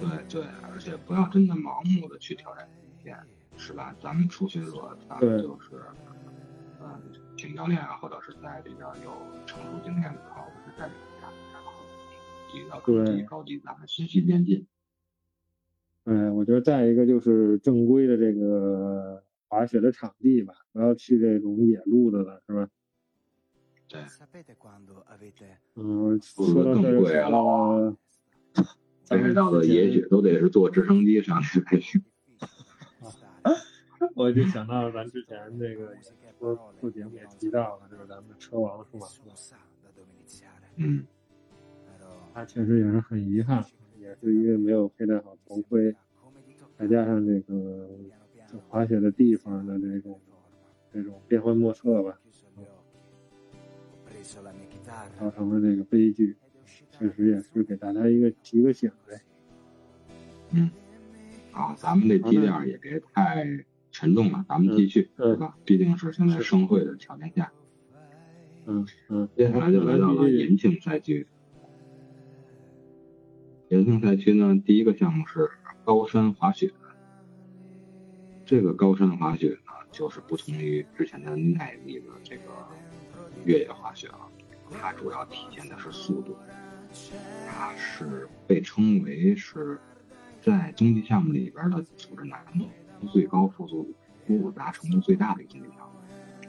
[0.02, 3.18] 对对，而且不要真的盲目的去挑战极限，
[3.58, 3.96] 是吧？
[4.02, 5.82] 咱们初学者，咱们就是，
[6.82, 7.02] 嗯，
[7.38, 9.12] 请教练啊，或者是在里边有
[9.46, 11.72] 成熟经验的好，者是带领下，然后
[12.52, 14.68] 提到高级高级，咱们循序渐进。
[16.04, 22.70] 嗯，我觉得再一个就是正规的这个滑雪的场地吧，不要去这种野路子了，是吧？
[23.90, 24.02] 对。
[25.76, 27.02] 嗯，说到这儿
[29.10, 32.04] 北海道的野雪都得是坐直升机上去才行。
[34.16, 35.96] 我就想到咱之前那个
[36.38, 39.08] 说做节目也提到了，就是咱们的车王数码
[40.76, 41.08] 嗯，
[42.34, 43.64] 他确实也是很遗憾，
[44.00, 45.96] 也是因为没有佩戴好头盔，
[46.78, 47.90] 再加上这个
[48.68, 50.20] 滑雪的地方的这种
[50.94, 52.18] 这种变幻莫测吧，
[55.20, 56.36] 造成了这个悲剧。
[56.92, 59.22] 确实也是给大家一个提个醒呗。
[60.50, 60.70] 嗯，
[61.52, 63.46] 啊，咱们这积量也别太
[63.92, 65.56] 沉重了，咱们继续，对吧？
[65.64, 67.52] 毕竟是现在盛会的条件下。
[68.66, 69.30] 嗯嗯。
[69.38, 71.28] 接下来就来到了延庆赛区。
[73.70, 75.50] 延庆赛区呢，第一个项目是
[75.86, 76.74] 高山滑雪。
[78.48, 82.44] 这个高山滑雪呢，就是不同于之前的耐力的这个
[83.44, 84.20] 越野滑雪了，
[84.72, 86.34] 它主要体现的是速度。
[87.46, 89.78] 它是被称为是
[90.42, 92.70] 在综技项目里边的组织难度
[93.10, 93.94] 最高、复速
[94.26, 96.00] 复杂程度最大的一个项目，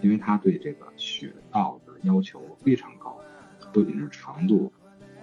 [0.00, 3.18] 因为它对这个雪道的要求非常高，
[3.72, 4.72] 不仅是长度、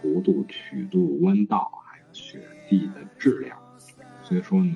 [0.03, 3.57] 弧度、曲度、弯道，还有雪地的质量。
[4.21, 4.75] 所以说呢，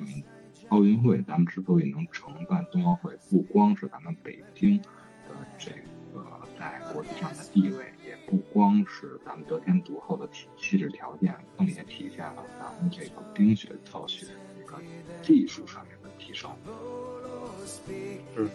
[0.70, 5.70] 奥运会咱们之所以能承办冬奥会，不光是咱们北京的这
[6.14, 6.24] 个
[6.58, 7.84] 在国际上的地位。
[8.04, 14.26] 也不光是咱们得天独厚的体气质条件，更也体现了咱们这个冰雪造雪
[14.58, 14.76] 一个
[15.22, 16.50] 技术上面的提升。
[17.64, 18.48] 是是，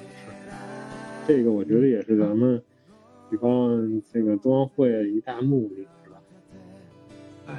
[1.25, 2.61] 这个我觉得也是咱们
[3.29, 6.17] 比方这个冬奥会一大目的，是吧？
[7.45, 7.55] 对。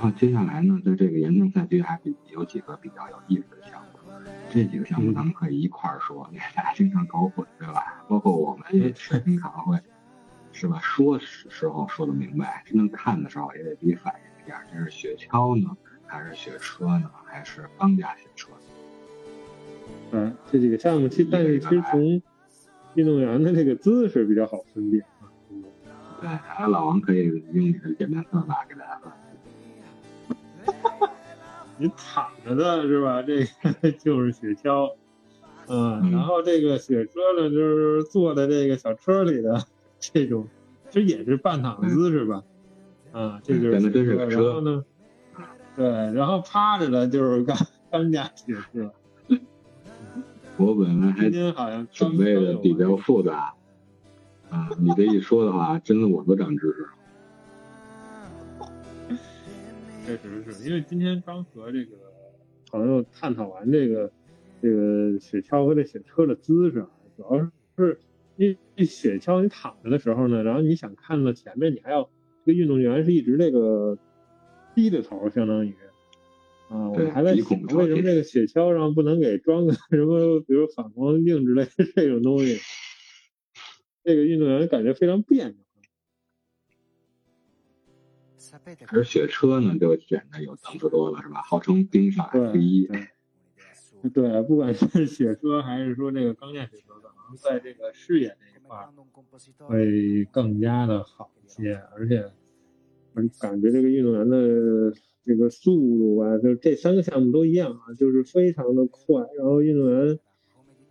[0.00, 3.98] 然后接下来呢，在这个严正赛区还比有几个比较有意思的项目。
[4.50, 8.02] 这几个项目咱们可以一块儿说，因为大家经常搞混，对吧？
[8.08, 9.78] 包括我们也是经常会，
[10.52, 10.78] 是吧？
[10.80, 18.52] 说时候说的明白，真正看的时候也得自己反应一下，这是雪橇呢，还是雪车呢，还是钢架雪车？
[20.12, 22.22] 嗯，这几个项目，其但是其实从
[22.94, 25.28] 运动员的这个姿势比较好分辨啊。
[26.22, 29.12] 对，老王可以用你的简单算法给大家分。
[31.78, 33.22] 你躺着的是吧？
[33.22, 33.44] 这
[33.80, 34.94] 个 就是雪橇，
[35.68, 39.64] 嗯，然后这个雪车呢，就是坐在这个小车里的
[39.98, 40.46] 这种，
[40.90, 42.42] 其实也是半躺姿势吧？
[43.12, 44.44] 啊，这就是雪车。
[44.44, 44.84] 然后呢，
[45.76, 47.56] 对，然后趴着的就是钢
[47.90, 48.92] 钢架雪车。
[50.56, 51.30] 我本来还
[51.90, 53.54] 准备的比较复杂，
[54.50, 56.88] 啊，你这一说的话，真的我都长知识了。
[60.16, 61.96] 确实是因为今天刚和这个
[62.70, 64.10] 朋友探讨完这个
[64.60, 66.84] 这个雪橇和这雪车的姿势，
[67.16, 67.98] 主要是
[68.36, 72.10] 因为雪橇你躺着的时候呢，然后你想看到前面，你还要
[72.44, 73.96] 这个运动员是一直这个
[74.74, 75.74] 低着头，相当于
[76.68, 82.58] 啊，我还在想为什么这个雪橇上不能给装个什么，比如反光镜之类的这种东西。
[84.02, 85.54] 这个运动员感觉非常别扭。
[88.88, 91.42] 而雪车呢，就显得有层次多了，是吧？
[91.42, 92.88] 号称冰上第一。
[94.14, 98.88] 对，不管是雪车还是说这个钢架雪车，可能在这个视野这一块
[99.66, 102.32] 会更加的好一些，而且
[103.38, 109.22] 感觉这个运动员的这个速度啊，就这三个项目都一样啊，就是非常的快。
[109.36, 110.18] 然后运动员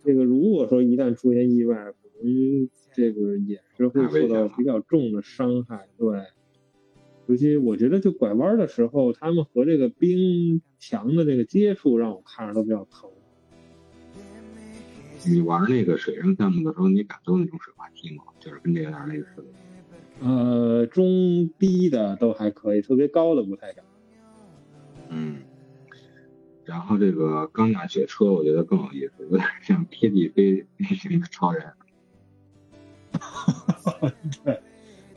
[0.04, 5.88] 这个如果说一旦出现意外，可能这个也是会受到比较重的伤害。
[5.98, 6.26] 对。
[7.30, 13.08] 尤其我觉得，就拐弯的时候，他们和这个冰墙的这个接触，让我看着都比较疼。
[15.24, 18.24] 你玩那个水上项目的时候，你敢坐那种水滑梯吗？
[18.40, 19.44] 就是跟这有点类似的。
[20.26, 23.84] 呃，中低的都还可以，特别高的不太敢。
[25.10, 25.36] 嗯。
[26.64, 30.66] 然后这个钢架雪车，我觉得更有意思，有点像贴地飞
[30.96, 31.64] 行超人。
[34.44, 34.60] 对。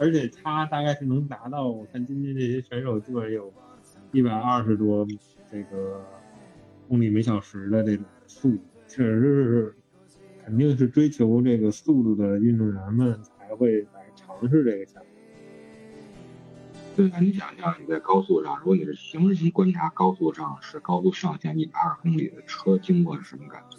[0.04, 3.54] 而且他大概是能达到，我看今天这些选手基本有
[4.12, 5.08] 一百二十多
[5.50, 6.06] 这个
[6.90, 9.76] 公里每小时的这种速度，确实是
[10.44, 15.10] 肯定是追求这个速度的运动员们才会来尝试这个项目。
[16.98, 23.78] 对啊，你想象你在高速上，如果你是行人观察高速上是高速上限一百二十公里的车经过是什么感觉？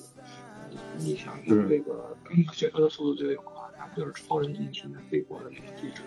[0.97, 3.43] 你想想这个跟雪车的速度就有
[3.77, 3.85] 关。
[3.95, 6.03] 就是超人引擎的飞过的那个机制，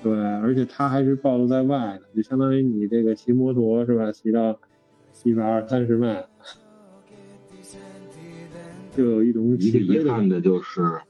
[0.00, 4.12] 对，而且它还是暴露在外的，就相当于你这个骑摩托是吧？
[4.12, 4.56] 骑到
[5.24, 6.24] 一百二三十迈，
[8.96, 11.00] 就有一种一个遗憾的就是，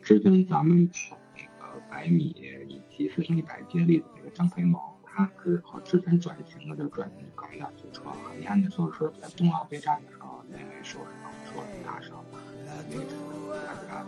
[0.00, 2.34] 之前咱们跑那个百米
[2.66, 8.04] 以及四乘一百接力的那个张培萌，他是和之前转型的就转型钢架雪车，
[8.40, 11.08] 遗憾的就是在冬奥备战的时候因为受伤
[11.52, 12.24] 受了很大伤，
[12.90, 13.37] 那个。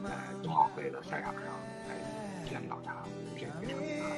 [0.04, 0.10] 在
[0.42, 1.42] 冬奥会的赛场上
[1.86, 2.94] 再见到他，
[3.36, 4.10] 这非常遗憾。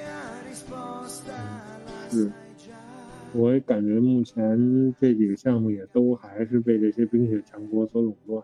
[2.10, 2.30] 是，
[3.32, 8.42] 我也感觉目前这几个项目也都还是被这些冰雪强国所垄断。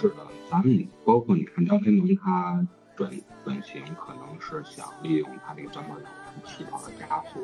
[0.00, 0.16] 是的，
[0.50, 3.10] 咱们包括你看张培萌，他转
[3.44, 6.04] 转型可能是想利用他这个短板油
[6.44, 7.40] 气泡的加速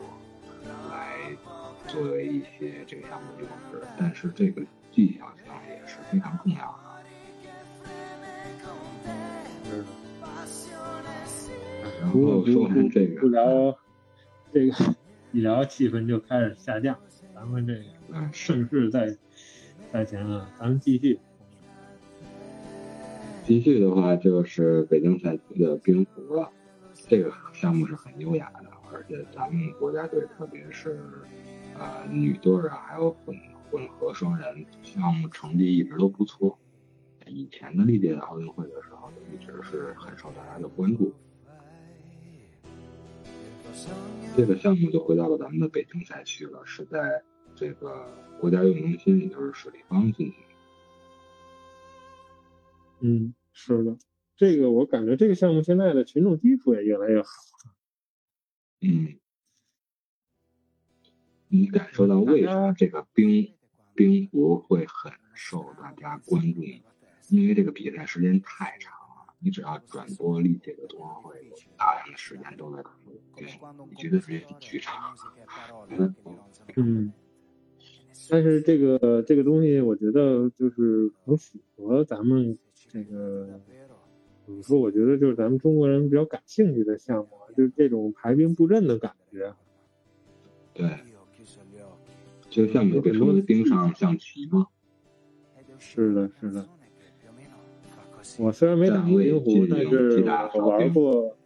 [0.91, 1.37] 来
[1.87, 4.61] 作为一些这个项目的优势，但是这个
[4.93, 6.80] 技巧性也是非常重要的。
[12.13, 13.79] 如果说完这个，不聊
[14.53, 14.95] 这个，
[15.33, 16.97] 一聊气氛就开始下降。
[17.35, 19.17] 咱们这个盛世在
[19.93, 21.19] 在前啊，咱们继续。
[23.45, 26.51] 继续的话就是北京赛区的冰壶了，
[27.09, 31.01] 这个项目是很优雅的，而且咱们国家队，特别是
[31.79, 33.37] 呃女队啊，还有混
[33.71, 36.59] 混合双人项目成绩一直都不错。
[37.27, 41.13] 以前的历届奥运会的时候，一直是很受大家的关注。
[44.37, 47.23] 这个项目就回到了咱们的北京赛区了，是在
[47.55, 48.07] 这个
[48.41, 50.35] 国家运动中心，也就是水立方进行。
[53.01, 53.97] 嗯，是的，
[54.37, 57.29] 这个我感觉这个项目现在的群众基础也越来越好。
[58.81, 59.19] 嗯，
[61.49, 63.55] 你感受到为什么这个冰
[63.95, 66.63] 冰壶会很受大家关注？
[67.29, 69.00] 因为这个比赛时间太长了，
[69.43, 71.35] 你只要转播历届的冬奥会，
[71.77, 72.83] 大量的时间都在
[73.37, 73.49] 对，
[73.89, 75.15] 你觉得时间巨长。
[76.77, 77.13] 嗯，
[78.29, 83.61] 但是这个这个东西，我觉得就是很符合咱们这个，
[84.45, 84.79] 怎么说？
[84.79, 89.55] 我觉得就是咱们中国人比较感兴趣的项目，就是这种排兵布阵的感觉。
[90.75, 90.99] 对，
[92.51, 94.67] 就像有被说的冰上象棋吗？
[95.79, 96.69] 是的，是的。
[98.39, 101.37] 我虽然没打过冰壶，但是我玩过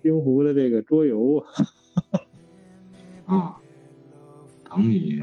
[0.00, 1.44] 冰壶的这个桌游。
[3.26, 3.60] 啊，
[4.64, 5.22] 等你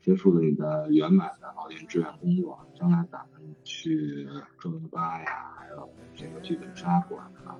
[0.00, 4.26] 结束了你的圆满的奥运志愿工作，将来咱们去
[4.58, 7.56] 桌游吧呀，还有这个剧本杀馆啊，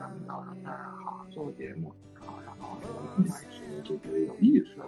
[0.00, 4.84] 咱们到那儿好好做个节目，然后然后我们买一些就觉得有意思的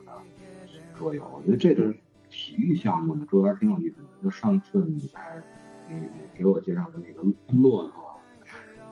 [0.99, 1.23] 桌游。
[1.33, 1.95] 我觉得这种
[2.29, 4.09] 体育项目的桌游挺有意思的。
[4.23, 5.11] 就上次你
[6.35, 7.23] 给我介绍的那个
[7.53, 8.21] 骆驼，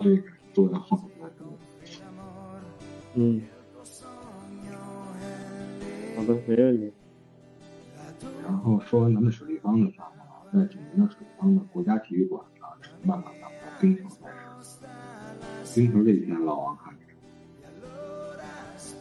[0.00, 0.22] 那个
[0.52, 1.02] 做的好的，
[3.14, 3.42] 嗯，
[6.16, 6.92] 好的，没问题。
[8.42, 14.26] 然后说完咱们水立方的项目了，在济南的水立方的国家体育馆呢，承办了咱们的冰球赛
[14.62, 14.78] 事。
[15.74, 17.00] 冰球这几天老王看没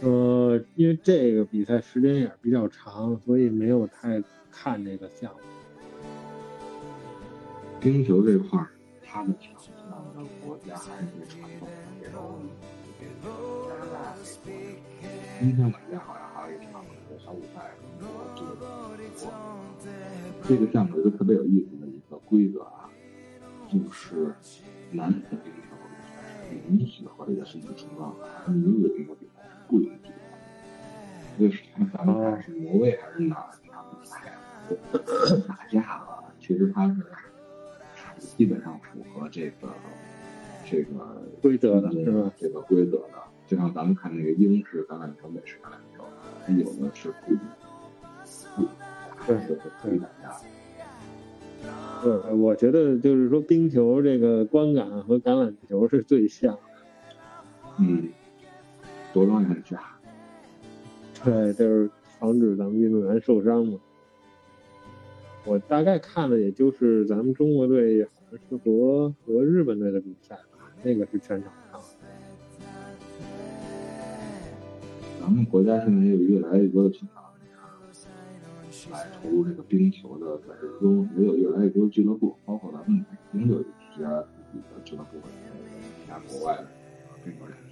[0.07, 4.21] 呃，因为这个比赛时间也比较长，所以没有太
[4.51, 5.39] 看这个项目。
[7.79, 8.67] 冰球这块儿，
[9.05, 9.53] 它的强
[10.65, 12.41] 家还是传统的这种
[12.99, 13.95] 加拿大
[14.43, 14.57] 这个
[15.39, 16.83] 今天晚间好像还有一场
[17.23, 17.71] 小比赛，
[18.35, 18.57] 这个
[20.47, 22.89] 这个项目有一个特别有意思的一个规则啊，
[23.71, 24.33] 就是
[24.91, 26.15] 男子冰球比赛
[26.49, 28.13] 是允许和这个身体冲撞，
[28.47, 30.15] 而女子冰球比赛是不允许的。
[31.39, 31.87] 为什么？
[31.93, 34.33] 咱们看是挪威还是哪儿这场比赛
[35.47, 36.23] 打架了？
[36.39, 37.05] 其实它是
[38.37, 39.67] 基本上符合这个
[40.69, 42.31] 这个规则的，是吧？
[42.37, 43.13] 这个规则的，
[43.47, 46.03] 就像咱们看那个英式橄榄球、美式橄榄球，
[46.45, 47.33] 它有的是不
[48.55, 48.67] 不
[49.25, 50.39] 对是可以打架。
[52.03, 56.57] 对，我觉得就是说冰球这个观感和橄榄球是最像。
[57.79, 58.09] 嗯，
[59.13, 59.79] 着装也很像。
[61.23, 63.79] 对，就是防止咱们运动员受伤嘛。
[65.45, 71.79] 我大概看的也就是咱们中国队是和和日本队的比赛吧，那个是全场看。
[75.21, 77.23] 咱们国家现在也有越来越多的球场
[78.91, 83.65] 来投入这个冰球的赛事中，也有越来越多俱乐部，包括咱们北京就有一
[83.99, 85.17] 家自己的俱乐部
[86.07, 86.67] 参加国外的
[87.23, 87.65] 冰球联赛，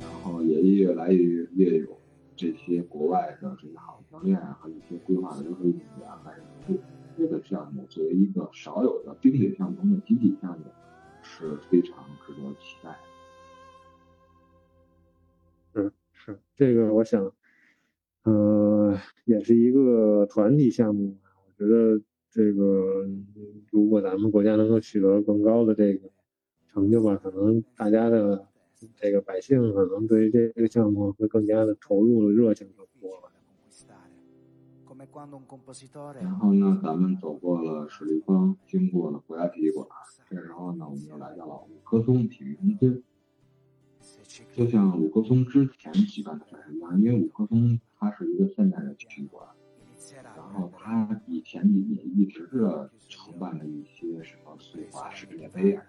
[0.00, 1.98] 然后也越来越越有
[2.34, 6.53] 这些国外的这些好教练和一些规划的优秀运动员来投入
[7.24, 10.66] 这个项目，作为一个少有的冰雪项目中的集体项目，
[11.22, 12.98] 是非常值得期待的。
[15.72, 17.32] 是是，这个我想，
[18.24, 18.94] 呃，
[19.24, 21.16] 也是一个团体项目。
[21.46, 21.98] 我觉得
[22.30, 23.08] 这个，
[23.70, 26.10] 如果咱们国家能够取得更高的这个
[26.74, 28.46] 成就吧，可能大家的
[28.96, 33.30] 这个百姓可能对于这个项目会更加的投入热情更多了。
[36.20, 39.86] 然后呢，咱们走过了水立方，经过了国家体育馆，
[40.28, 43.04] 这时候呢，我们又来到了五棵松体育中心。
[44.52, 49.46] 就像五棵松之前举办的赛事一样，因为五棵松它是一个现代的体育馆，
[50.36, 55.84] 然后它以前也一直是承办了一些什么速滑世界杯啊，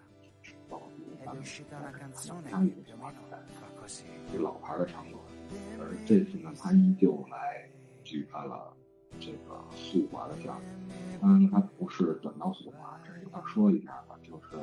[0.69, 0.89] 包括
[1.25, 3.11] 咱们参与的什么
[3.87, 5.21] 赛，这老牌的场馆。
[5.79, 7.69] 而这次呢，它依旧来
[8.03, 8.71] 举办了
[9.25, 10.61] 这个速滑的项目。
[11.19, 14.57] 当然，它不是短道速滑，这里要说一下吧，就是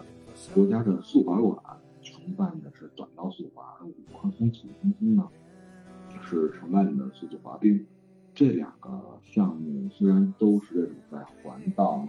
[0.55, 1.59] 国家的速滑馆。
[2.05, 5.29] 承办的是短道速滑，而五棵松体育中心呢
[6.21, 7.87] 是承办的速度滑冰。
[8.35, 8.91] 这两个
[9.23, 12.05] 项目虽然都是这种在环道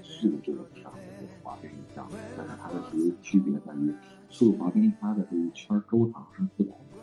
[0.00, 3.92] 速度上的这个滑冰项目，但是它的其实区别在于，
[4.30, 7.00] 速度滑冰它的这一圈周长是四百米，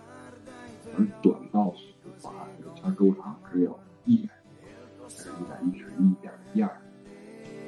[0.97, 4.29] 而短道速滑这个圈周长只有一
[5.39, 6.69] 一百一十一点一二。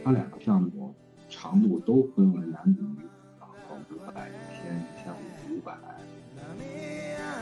[0.03, 0.93] 它两个项目
[1.29, 3.09] 长度都分为男子女子。
[3.91, 5.17] 五百、一千、一千五、
[5.57, 5.77] 五百，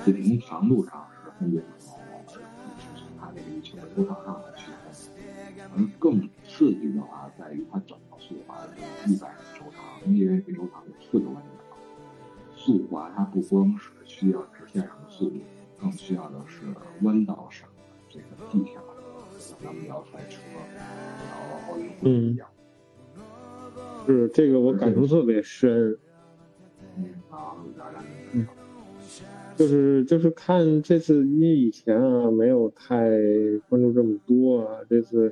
[0.03, 2.39] 这从长度上是分别不同，而不是
[2.95, 4.75] 从它这个一球的周长上来区分。
[5.75, 8.69] 而更刺激的话，在于它短道速滑的
[9.07, 11.49] 一百米周长，因为这周长有四个弯角。
[12.55, 15.39] 速滑它不光是需要直线上的速度，
[15.79, 16.61] 更需要的是
[17.01, 18.81] 弯道上的这个技巧，
[19.63, 20.41] 咱们要赛车、
[20.77, 22.47] 聊奥运会一样。
[24.05, 25.97] 是这个，我感触特别深。
[29.55, 33.11] 就是就是看这次，因为以前啊没有太
[33.69, 35.31] 关注这么多啊，这次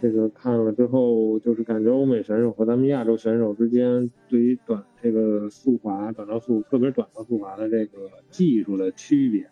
[0.00, 9.46] 这个看了之后，就是感觉欧美选手和咱们亚洲选手之间对于短这个速滑、短道速，特别短道速滑的这个技术的区别，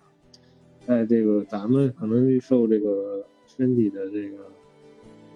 [0.86, 3.26] 在这个咱们可能受这个
[3.56, 4.38] 身体的这个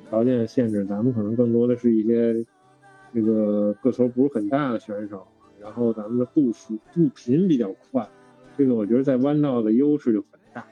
[0.08, 2.44] 条件限制，咱们可能更多的是一些
[3.14, 5.26] 这个个头不是很大的选手。
[5.60, 8.08] 然后咱们的步幅步频比较快，
[8.56, 10.66] 这个我觉得在弯道的优势就很大，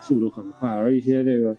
[0.00, 0.68] 速度很快。
[0.68, 1.56] 而一些这个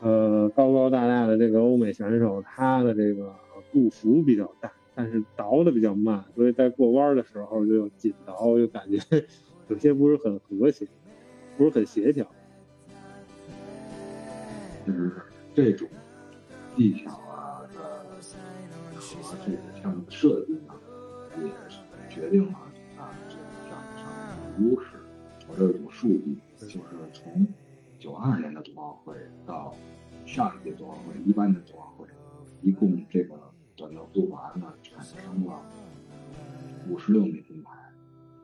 [0.00, 3.32] 呃高高大大的这个欧美选手，他的这个
[3.70, 8.98] 步幅比较大，但是倒的比较慢，所以在过弯的时候就紧倒，就感觉
[9.70, 10.88] 有些不是很和谐，
[11.56, 12.26] 不是很协调。
[15.56, 15.88] 这种
[16.76, 18.14] 技巧啊的
[19.22, 20.74] 和这个项目的设计呢。
[21.38, 21.50] 也
[22.08, 22.58] 决定了
[22.98, 24.04] 啊，这个项目上
[24.40, 24.86] 的优势。
[25.48, 26.80] 我这有数据，就是
[27.12, 27.46] 从
[27.98, 29.74] 九二年的冬奥会到
[30.24, 32.06] 上一届冬奥会，一八年冬奥会，
[32.62, 33.34] 一共这个
[33.76, 35.60] 短道速滑呢产生了
[36.88, 37.72] 五十六枚金牌，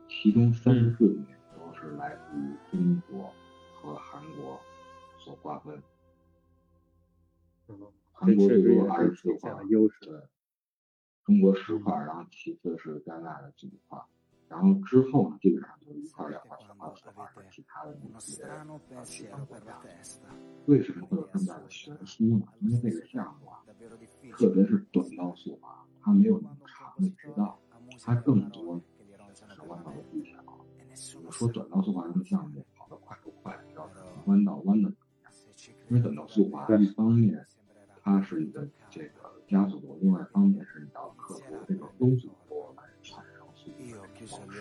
[0.07, 3.33] 其中三十四枚都是来自于中国
[3.75, 4.59] 和韩国
[5.17, 5.81] 所瓜分。
[8.11, 10.05] 韩国只有二十四块，优势。
[10.05, 10.19] 对。
[11.25, 13.97] 中国十块，然后其次是加拿大的几块，
[14.49, 18.43] 然后之后呢，基本上就一块两块三块四块的其他的那些
[19.05, 19.81] 其他国家。
[20.65, 22.45] 为什么会有这么大的悬殊呢？
[22.59, 23.63] 因为这个项目啊，
[24.37, 27.57] 特别是短道速滑，它没有那么长的直道，
[28.03, 28.81] 它更多
[29.47, 30.43] 是弯道的技巧。
[31.25, 33.89] 我说短道速滑这个项目跑得快不快，要
[34.25, 34.91] 弯道弯的？
[35.89, 37.45] 因为短道速滑一方面
[38.03, 39.31] 它是你的这个。
[39.45, 43.99] 加速度，另外一方面是你要克服这个风速波来产生速度的
[44.31, 44.57] 保持。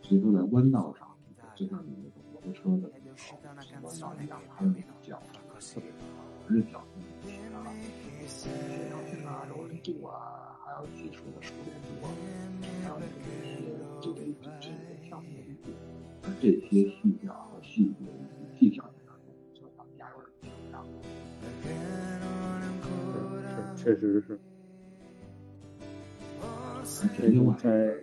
[0.00, 1.06] 所以说在弯道上，
[1.54, 2.88] 就像你那个摩托车的
[3.82, 5.20] 弯道一样，它的那个角
[5.60, 7.56] 特别好，而且角度不齐啊，
[8.26, 8.48] 协
[8.88, 12.08] 调性啊、柔韧度啊，还有技术的熟练度啊，
[12.82, 13.12] 还有那个
[13.44, 13.60] 一些
[14.00, 14.16] 这个
[14.58, 14.74] 这个
[15.10, 15.68] 项目的力度，
[16.22, 18.07] 而这些细节和细节
[23.78, 24.38] 确实是，
[26.42, 26.82] 而
[27.16, 27.30] 且
[27.62, 27.94] 在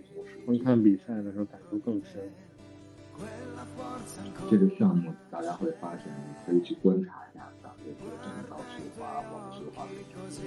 [0.46, 2.32] 观看比赛的时候感受更深。
[4.50, 9.92] 这个项目大家会发现，你可以去观察一下咱们这个正道速滑或者速滑比
[10.32, 10.42] 赛，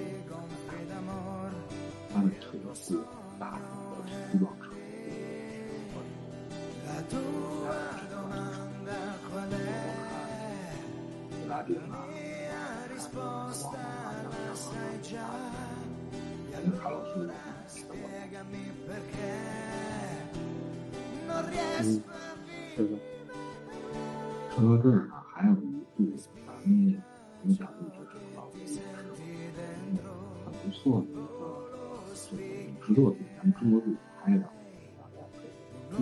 [2.13, 2.65] 它的腿部
[3.39, 3.61] 大的
[11.47, 12.05] 拉丁啊，
[21.81, 22.01] 嗯，
[24.49, 25.55] 说到这儿呢，还有一
[25.95, 25.97] 部
[26.47, 26.69] 咱们
[27.43, 28.57] 影响力是很高的，
[30.45, 31.39] 很不错的一个
[32.65, 34.43] 影视作品，咱们中国自己拍的，
[35.91, 35.97] 嗯，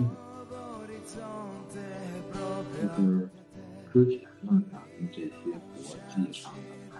[2.96, 3.06] 就是
[3.92, 5.30] 之前呢，咱们这些
[5.76, 5.78] 国
[6.08, 6.58] 际上的
[6.90, 6.96] 拍。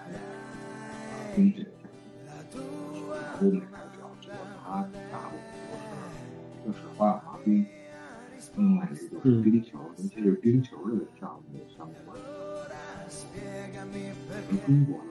[9.69, 12.17] 球，尤其是冰球这个项目相关。
[14.31, 15.08] 而中国呢，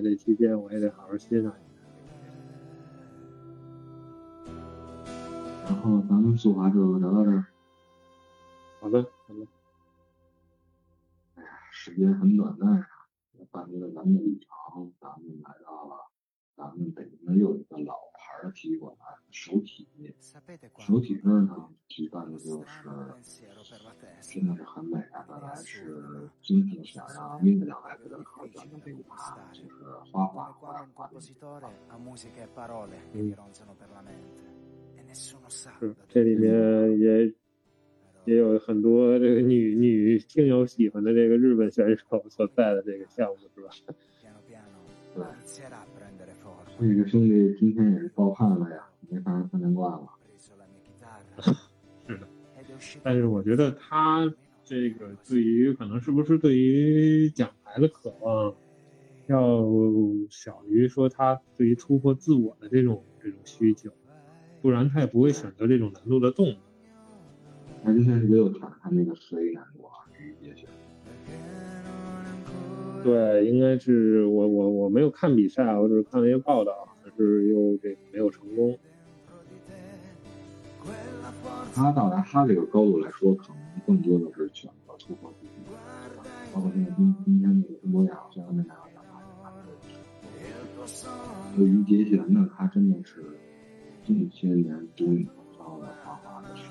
[0.00, 1.70] 这期间，我也得好好欣赏一下。
[5.64, 7.46] 然后咱们速滑就聊到这儿。
[8.80, 9.46] 好的，好的。
[11.36, 12.88] 哎呀，时间很短暂呀，
[13.50, 16.10] 伴随着咱们的旅程，咱们来到了
[16.56, 18.94] 咱们北京的又一个老牌的体育馆——
[19.30, 19.88] 首体。
[20.78, 22.88] 首体这儿呢，举办的就是。
[24.22, 25.24] 真的是很美啊！
[25.28, 28.39] 本来是今天想让另两位的考讲的
[33.12, 33.34] 嗯，
[35.78, 36.52] 是这里面
[36.98, 37.32] 也
[38.24, 43.70] 也有很多这个女女听友喜欢的这个日本选手所在的这个项目，是吧？
[45.14, 45.24] 对。
[46.78, 50.08] 这个兄弟今天也是暴汗了呀，没法三连冠了。
[52.06, 52.26] 是的。
[53.02, 54.32] 但是我觉得他
[54.64, 58.52] 这个对于可能是不是对于奖牌的渴望，
[59.28, 59.64] 要
[60.28, 63.90] 小于说他对于突破自我的这种这种需求，
[64.60, 66.56] 不然他也不会选择这种难度的动作。
[67.84, 70.02] 他之前是没有挑战那个十 A 难度啊。
[73.04, 78.78] 对，应该是我我我没有看比赛，我只是看了一些报道，但是又这个没有成功。
[81.72, 83.56] 他到达他这个高度来说，可能
[83.86, 85.59] 更多的是选择突破自己，
[86.52, 89.20] 包括现在今今天这个中国亚奥，虽然那两个奖牌，
[91.56, 93.24] 对于杰贤呢，他真的是
[94.04, 96.70] 这些年独领风骚的花滑的实力。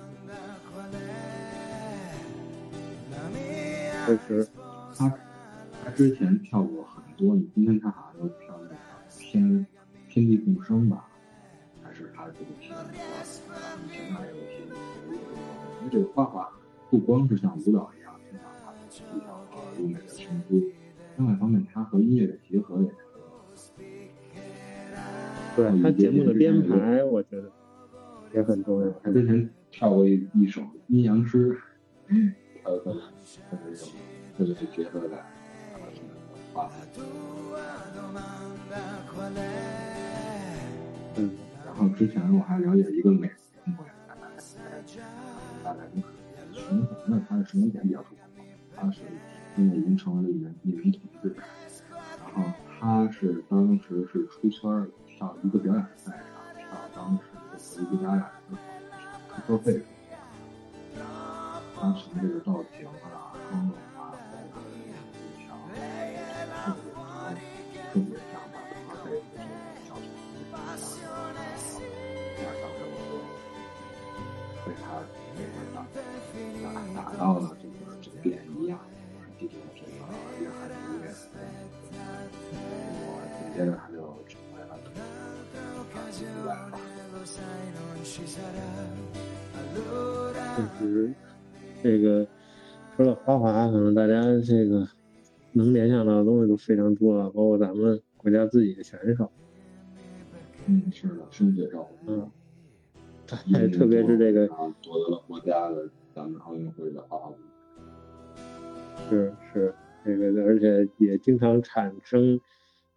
[4.05, 4.47] 确实，
[4.97, 5.13] 他
[5.83, 8.75] 他之前跳过很多，你今天他好像都跳那个
[9.17, 9.65] 天
[10.09, 11.07] 天地共生吧，
[11.83, 14.59] 还是他这个天以前那些。
[15.79, 16.51] 因为这个画画
[16.89, 18.51] 不光是像舞蹈一样，经常
[18.89, 19.38] 技巧
[19.79, 20.71] 和优美的声音。
[21.17, 22.95] 另外一方面，它和音乐的结合也是。
[25.55, 27.51] 对他节目的编排，我觉得
[28.33, 28.89] 也很重要。
[29.03, 31.57] 他之前跳过一一首阴阳师，
[32.63, 33.01] 还有他的
[33.49, 33.89] 他的这种
[34.37, 35.25] 特别结合感，
[36.53, 36.71] 画
[41.17, 41.31] 嗯，
[41.65, 43.29] 然后之前我还了解一个美
[43.65, 43.93] 中国人，
[45.63, 46.07] 大概就是
[46.53, 49.01] 十年前的，他是十年前比较出名，他是
[49.59, 51.35] 现在已经成为了一人一人统治，
[52.33, 52.43] 然后
[52.79, 56.23] 他是当时是出圈跳一个表演赛上
[56.55, 56.63] 跳
[56.95, 57.23] 当时
[57.75, 58.57] 的一个表演的
[59.45, 59.83] 收费，
[61.75, 64.55] 他从这个造型啊、妆容啊，包括
[65.11, 65.49] 技巧，
[66.63, 68.15] 特别，特别
[90.55, 91.13] 确实，
[91.81, 92.27] 这个
[92.95, 94.87] 除了花滑，可能大家这个
[95.53, 99.31] 能联想到的东西都非常多了，包括咱们国家自己的选手。
[100.67, 101.87] 嗯，是的，深雪照。
[102.05, 102.29] 嗯，
[103.53, 104.47] 哎，特别是这个
[104.81, 107.31] 夺得了国家的咱们奥运会的花滑。
[109.09, 109.73] 是是，
[110.05, 112.39] 这个而且也经常产生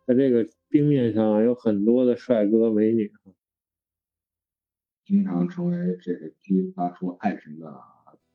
[0.06, 3.10] 在这个冰面上有很多的帅哥美女。
[5.12, 7.78] 经常成为这个激发出爱神的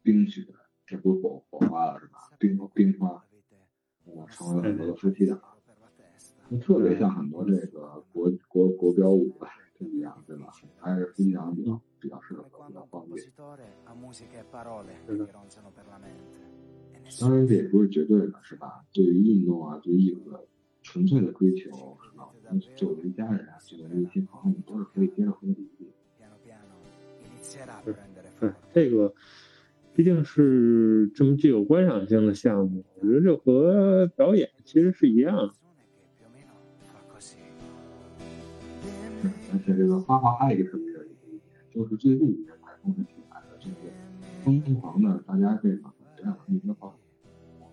[0.04, 0.46] 冰雪，
[0.86, 2.20] 这不是火火花了是吧？
[2.38, 3.26] 冰冰花，
[4.06, 5.42] 我成为了很多的夫妻档，
[6.52, 9.36] 就特别像很多这个国国国标舞
[9.80, 10.54] 这样，对吧？
[10.78, 13.28] 还是夫妻档比较比较适合，比较方便。
[17.20, 18.86] 当然这也不是绝对的，是吧？
[18.94, 20.46] 对于运动啊，对于艺术的
[20.84, 21.72] 纯粹的追求，
[22.04, 22.30] 是吧？
[22.76, 25.77] 作为家人啊，作为一些朋友，都是可以接受和理解。
[28.40, 29.14] 对，这个
[29.96, 35.54] 毕竟是这么具有观赏性的项目，我觉得这和表演其实是一样的。
[39.52, 43.76] 而且这个花滑还有一个特别的一点，就是最近几年才风起来的这个
[44.44, 46.94] 疯狂的，大家这个这样一个话，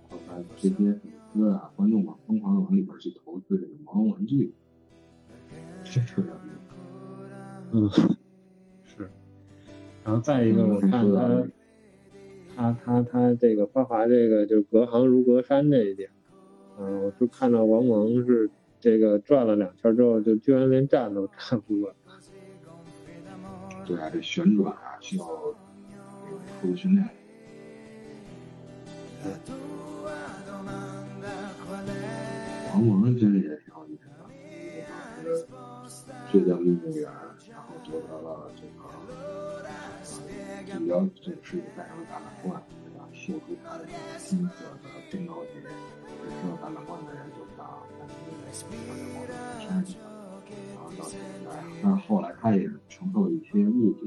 [0.09, 1.01] 后来这些粉
[1.35, 4.55] 丝啊、观众啊，疯狂的往里边去投资这个毛绒玩具，
[5.85, 6.31] 是特别
[7.73, 7.91] 嗯。
[10.05, 11.47] 然后再一个，我看他，
[12.55, 16.11] 他他他这个花滑这个就隔行如隔山这一点，
[16.79, 21.93] 嗯，我就看到王蒙是这个转了两圈之后，就居然连站都站不稳。
[23.87, 27.09] 对啊，这旋转啊需要特殊训练。
[32.75, 34.17] 王蒙其实也挺好意思的，
[35.51, 37.11] 当时浙江运动员，
[37.51, 38.64] 然后夺得了这个。
[40.79, 43.07] 比较这个世界赛上的大满贯，对吧？
[43.13, 43.87] 秀出他的
[44.19, 45.67] 金色的正高旗，只
[46.29, 50.01] 知道大满贯的人就知道，但是因为他在某种山上，
[50.75, 51.51] 然后到现在，
[51.83, 54.07] 但是后来他也承受了一些误解，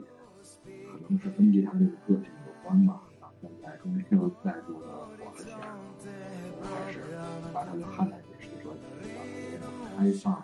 [0.92, 3.02] 可能是根据他这个个性有关吧。
[3.20, 5.58] 到现在终于又再度的火了起来，
[6.64, 7.00] 开始
[7.54, 9.18] 把他的汉代美食说比较
[9.98, 10.44] 开放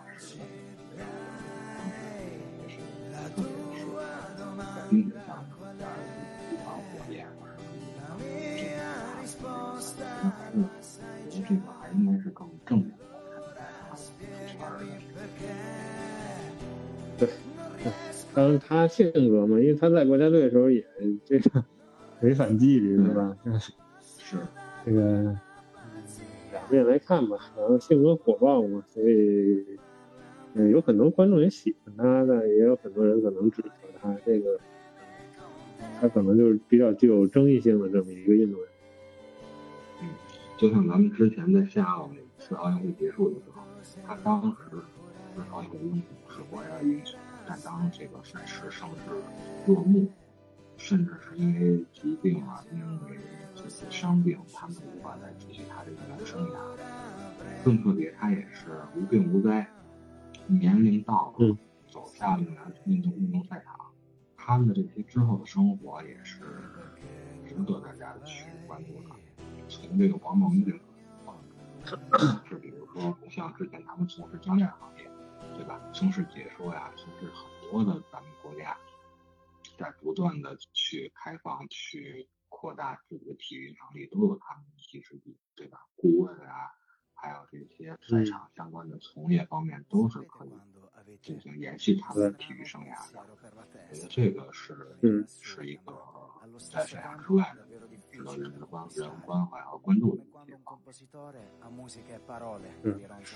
[18.60, 20.84] 他性格嘛，因为他在国家队的时候也
[21.26, 21.64] 这个
[22.22, 23.38] 违反纪律是吧？
[24.18, 24.38] 是
[24.86, 25.36] 这个
[26.51, 27.38] 两面来看吧。
[27.58, 29.66] 然后性格火爆嘛，所以
[30.54, 33.70] 嗯，有很多观众也喜欢他，但也有很多人可能指责
[34.01, 34.60] 他这个，
[35.99, 38.70] 他可能就是比较具有争议性的这么一个运动员。
[40.01, 40.10] 嗯
[40.56, 43.64] 就像咱们之前在夏奥那次奥运会结束的时候，
[44.08, 44.58] 他当时
[45.36, 49.12] 是奥运会是国家的英雄，但当这个赛事甚至
[49.68, 50.10] 落幕，
[50.78, 53.18] 甚至是因为疾病啊，因为
[53.54, 56.56] 这些伤病，他们无法再继续他的运动生涯。
[57.64, 59.68] 更特别，他也是无病无灾，
[60.48, 62.44] 年龄到了，走下了
[62.86, 63.80] 运动运动赛场，
[64.36, 66.41] 他们的这些之后的生活也是
[67.48, 69.16] 值得大家去关注的。
[69.70, 70.80] 从这个王蒙这个，
[72.50, 74.93] 是比如说像之前他们从事教练行业，
[75.56, 75.80] 对吧？
[75.93, 78.78] 从事解说呀，从事很多的咱们国家
[79.78, 85.86] 在不断的去开放、去扩扩大自己的体育能力，都有他们的一席之地，对吧？
[85.97, 86.72] 顾问啊，
[87.14, 90.51] 还有这些赛场相关的从业方面，都是可以
[91.22, 93.20] 进行延续他们的体育生涯的。
[93.20, 94.74] 我觉得这个是
[95.28, 95.93] 是一个
[96.72, 97.68] 在赛场之外的
[98.10, 100.80] 值得人们关人关怀和关注的地方。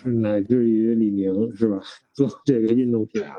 [0.05, 1.81] 嗯，乃至于李宁是吧？
[2.13, 3.33] 做这个运动品牌。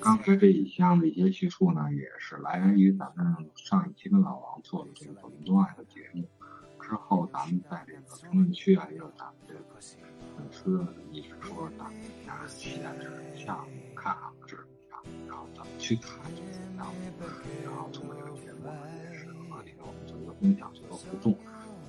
[0.00, 6.24] 刚才这一项的一些叙述呢，也是来源于咱们上一期跟老王做的这个抖音冬爱的节目。
[6.80, 9.60] 之后，咱们在这个评论区啊，也有咱们这个
[10.36, 17.00] 粉丝一直说咱们家期待这个项目，看好这个项目，然后怎么去看这个项目，
[17.64, 18.70] 然后通过这个节目
[20.40, 21.36] 分享，这个互动。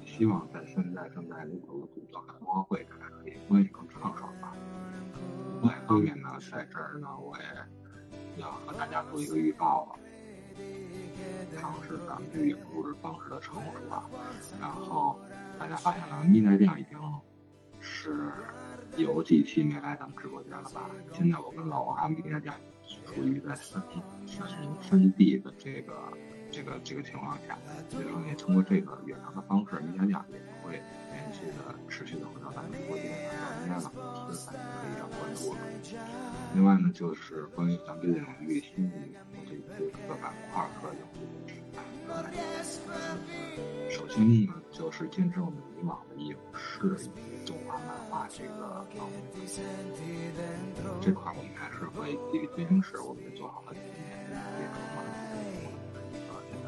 [0.05, 4.53] 希望在现在正在路口的古早冬奥会，大家可以关系更畅爽吧。
[5.61, 9.99] 另外一方面呢，在这儿呢，我也要和大家做一个预告了，
[11.57, 14.09] 尝试咱们这个录制方式的成熟吧。
[14.59, 15.19] 然后
[15.57, 16.99] 大家发现了，蜜奈酱已经
[17.79, 18.33] 是
[18.97, 20.89] 有几期没来咱们直播间了吧？
[21.13, 22.53] 现在我跟老王蜜奈酱
[23.05, 23.81] 处于在分
[24.25, 25.93] 分分地的这个。
[26.51, 27.57] 这个这个情况下，
[27.89, 30.81] 所以说也通过这个远程的方式，明天讲也会
[31.11, 33.17] 连续的持续的回到咱们直播间来
[33.67, 33.91] 聊天了，
[34.27, 35.61] 粉丝可以要关注我们。
[36.55, 38.97] 另外呢，就是关于咱们这种月薪的
[39.45, 41.15] 这这个板块和有的
[43.91, 46.97] 首先呢，就是坚持我们以往的影视
[47.45, 49.21] 动画漫画这个方面，
[50.99, 55.08] 这块我们还是会继续坚持，我们做好了今年的这个。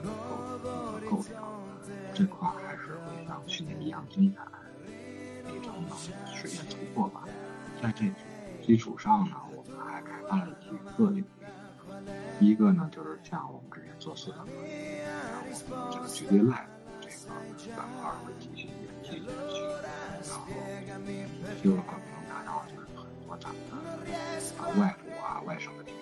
[0.02, 0.10] 构
[1.10, 1.36] 构成
[2.14, 4.42] 这块还是会像去年一样精彩，
[5.52, 5.98] 力争能
[6.36, 7.24] 实现突破吧。
[7.82, 8.06] 在这
[8.66, 11.26] 基础上呢，我们还开发了几个领域，
[12.40, 16.68] 一个呢就是像我们之前做四的，然后这个绝对赖
[17.02, 17.14] 这个
[17.76, 18.74] 板块会继续延
[19.04, 19.64] 续下去，
[20.28, 20.46] 然后
[21.62, 21.86] 希望能
[22.30, 23.72] 达到就是很多咱们的
[24.80, 25.94] 外部啊外省的听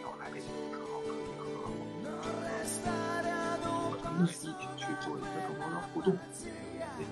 [4.24, 6.18] 一起去做一个更多的互动，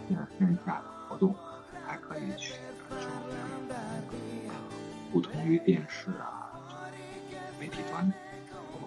[0.08, 1.34] 线线下的活动，
[1.86, 2.54] 还可以去
[2.90, 3.08] 感受
[5.12, 6.52] 不同于电视啊
[7.60, 8.16] 媒体端的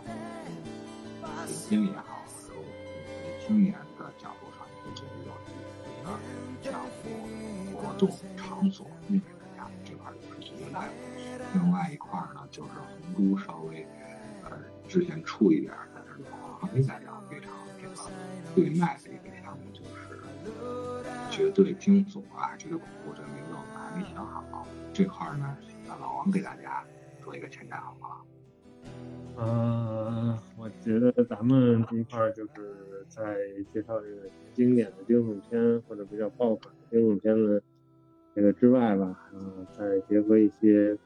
[0.04, 2.54] 明星也好，从
[3.46, 6.08] 青年的角度上也是有一个
[6.62, 9.24] 项目活动场所内容
[9.56, 10.88] 大家这块也是存在的。
[11.54, 12.70] 另外一块呢，就是
[13.14, 13.86] 红都稍微
[14.44, 14.50] 呃
[14.86, 15.72] 之前出一点。
[18.60, 20.20] 对麦的一个项目就是
[21.30, 24.66] 绝对惊悚啊，绝对恐怖，这个名字我们还没想好。
[24.92, 25.56] 这块呢，
[25.88, 26.84] 让老王给大家
[27.22, 28.26] 做一个前瞻，好不好？
[29.38, 33.38] 嗯，我觉得咱们这一块就是在
[33.72, 37.62] 介绍这个经典的惊悚片或者比较爆款的惊悚片的
[38.34, 40.98] 这个之外吧，嗯，再结合一些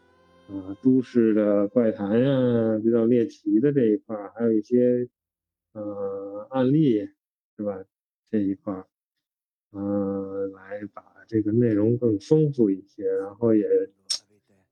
[0.48, 5.08] 啊都市的怪谈呀，比较猎奇的这一块，还有一些
[5.74, 7.08] 呃案例。
[7.56, 7.84] 是吧？
[8.30, 8.86] 这一块儿，
[9.72, 13.64] 嗯，来把这个内容更丰富一些，然后也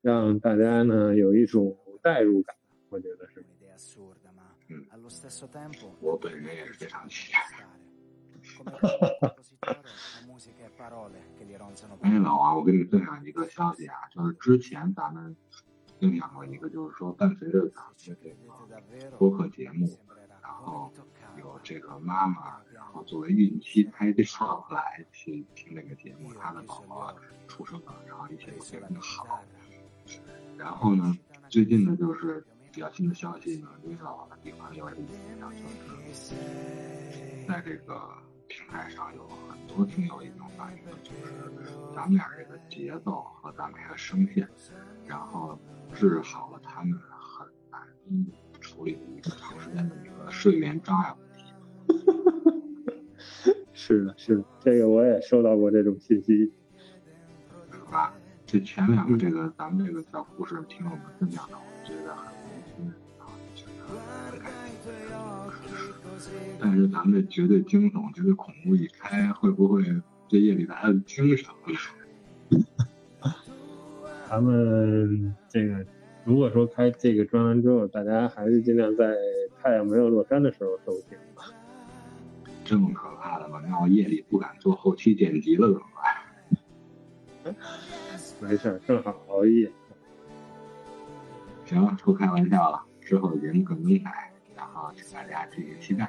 [0.00, 2.56] 让大家呢有一种代入感，
[2.88, 3.44] 我觉得是。
[4.68, 4.84] 嗯，
[6.00, 7.38] 我本人也是非常期待。
[12.00, 15.36] 哎，老王，我跟你分享一个消息啊，就是之前咱们
[16.00, 19.86] 分享过一个，就是说伴随着咱们这个播客节目，
[20.42, 20.90] 然后
[21.38, 22.60] 有这个妈妈。
[23.04, 27.14] 作为孕期胎教来去听这个节目，他的宝宝
[27.46, 29.40] 出生了，然后一切都非常的好。
[30.58, 31.16] 然后呢，
[31.48, 35.06] 最近呢就是比较新的消息呢，因为老王的地方有一点
[35.40, 35.50] 就
[36.12, 36.34] 是
[37.46, 38.00] 在这个
[38.48, 41.32] 平台上有很多听友已经反映，就是
[41.94, 44.48] 咱们俩这个节奏和咱们俩的声线，
[45.06, 45.58] 然后
[45.94, 47.80] 治好了他们很难
[48.60, 51.14] 处理的一个长时间的一个睡眠障碍。
[53.84, 56.52] 是的，是的，这个我也收到过这种信息，
[57.72, 58.14] 是吧？
[58.46, 63.26] 这前两个这个咱们这个小故事听我们分享的，我觉得很温馨啊，
[63.56, 63.70] 觉得
[64.30, 64.88] 很开心。
[66.60, 69.82] 但是咱们这绝对惊悚、绝对恐怖一开，会不会
[70.28, 72.56] 这夜里大家精神了？
[74.30, 75.84] 咱们这个
[76.24, 79.16] 如果说开这个专栏之后，大家还是尽量在
[79.60, 81.46] 太阳没有落山的时候收听吧。
[82.72, 83.60] 这么可怕的吗？
[83.68, 85.86] 那我夜里不敢做后期剪辑了，怎么
[87.44, 87.54] 办？
[88.40, 89.70] 没事，正好熬夜。
[91.66, 96.04] 行，不开玩笑了，之后的节目更精彩，然后请大家继续期待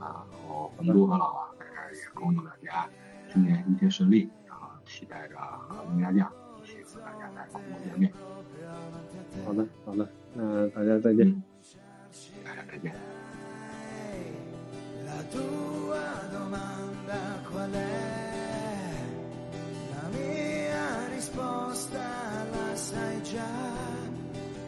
[0.00, 0.24] 啊！
[0.32, 2.88] 然后红都和老王在这儿也恭祝大家
[3.30, 8.10] 新年一切顺利，然后期待着和林家将一起和大家在空中见面。
[9.44, 11.42] 好的，好的，那大家再见。
[12.42, 13.15] 大家再见。
[15.06, 18.90] La tua domanda qual è?
[19.94, 22.00] La mia risposta
[22.50, 23.54] la sai già.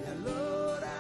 [0.04, 0.97] E allora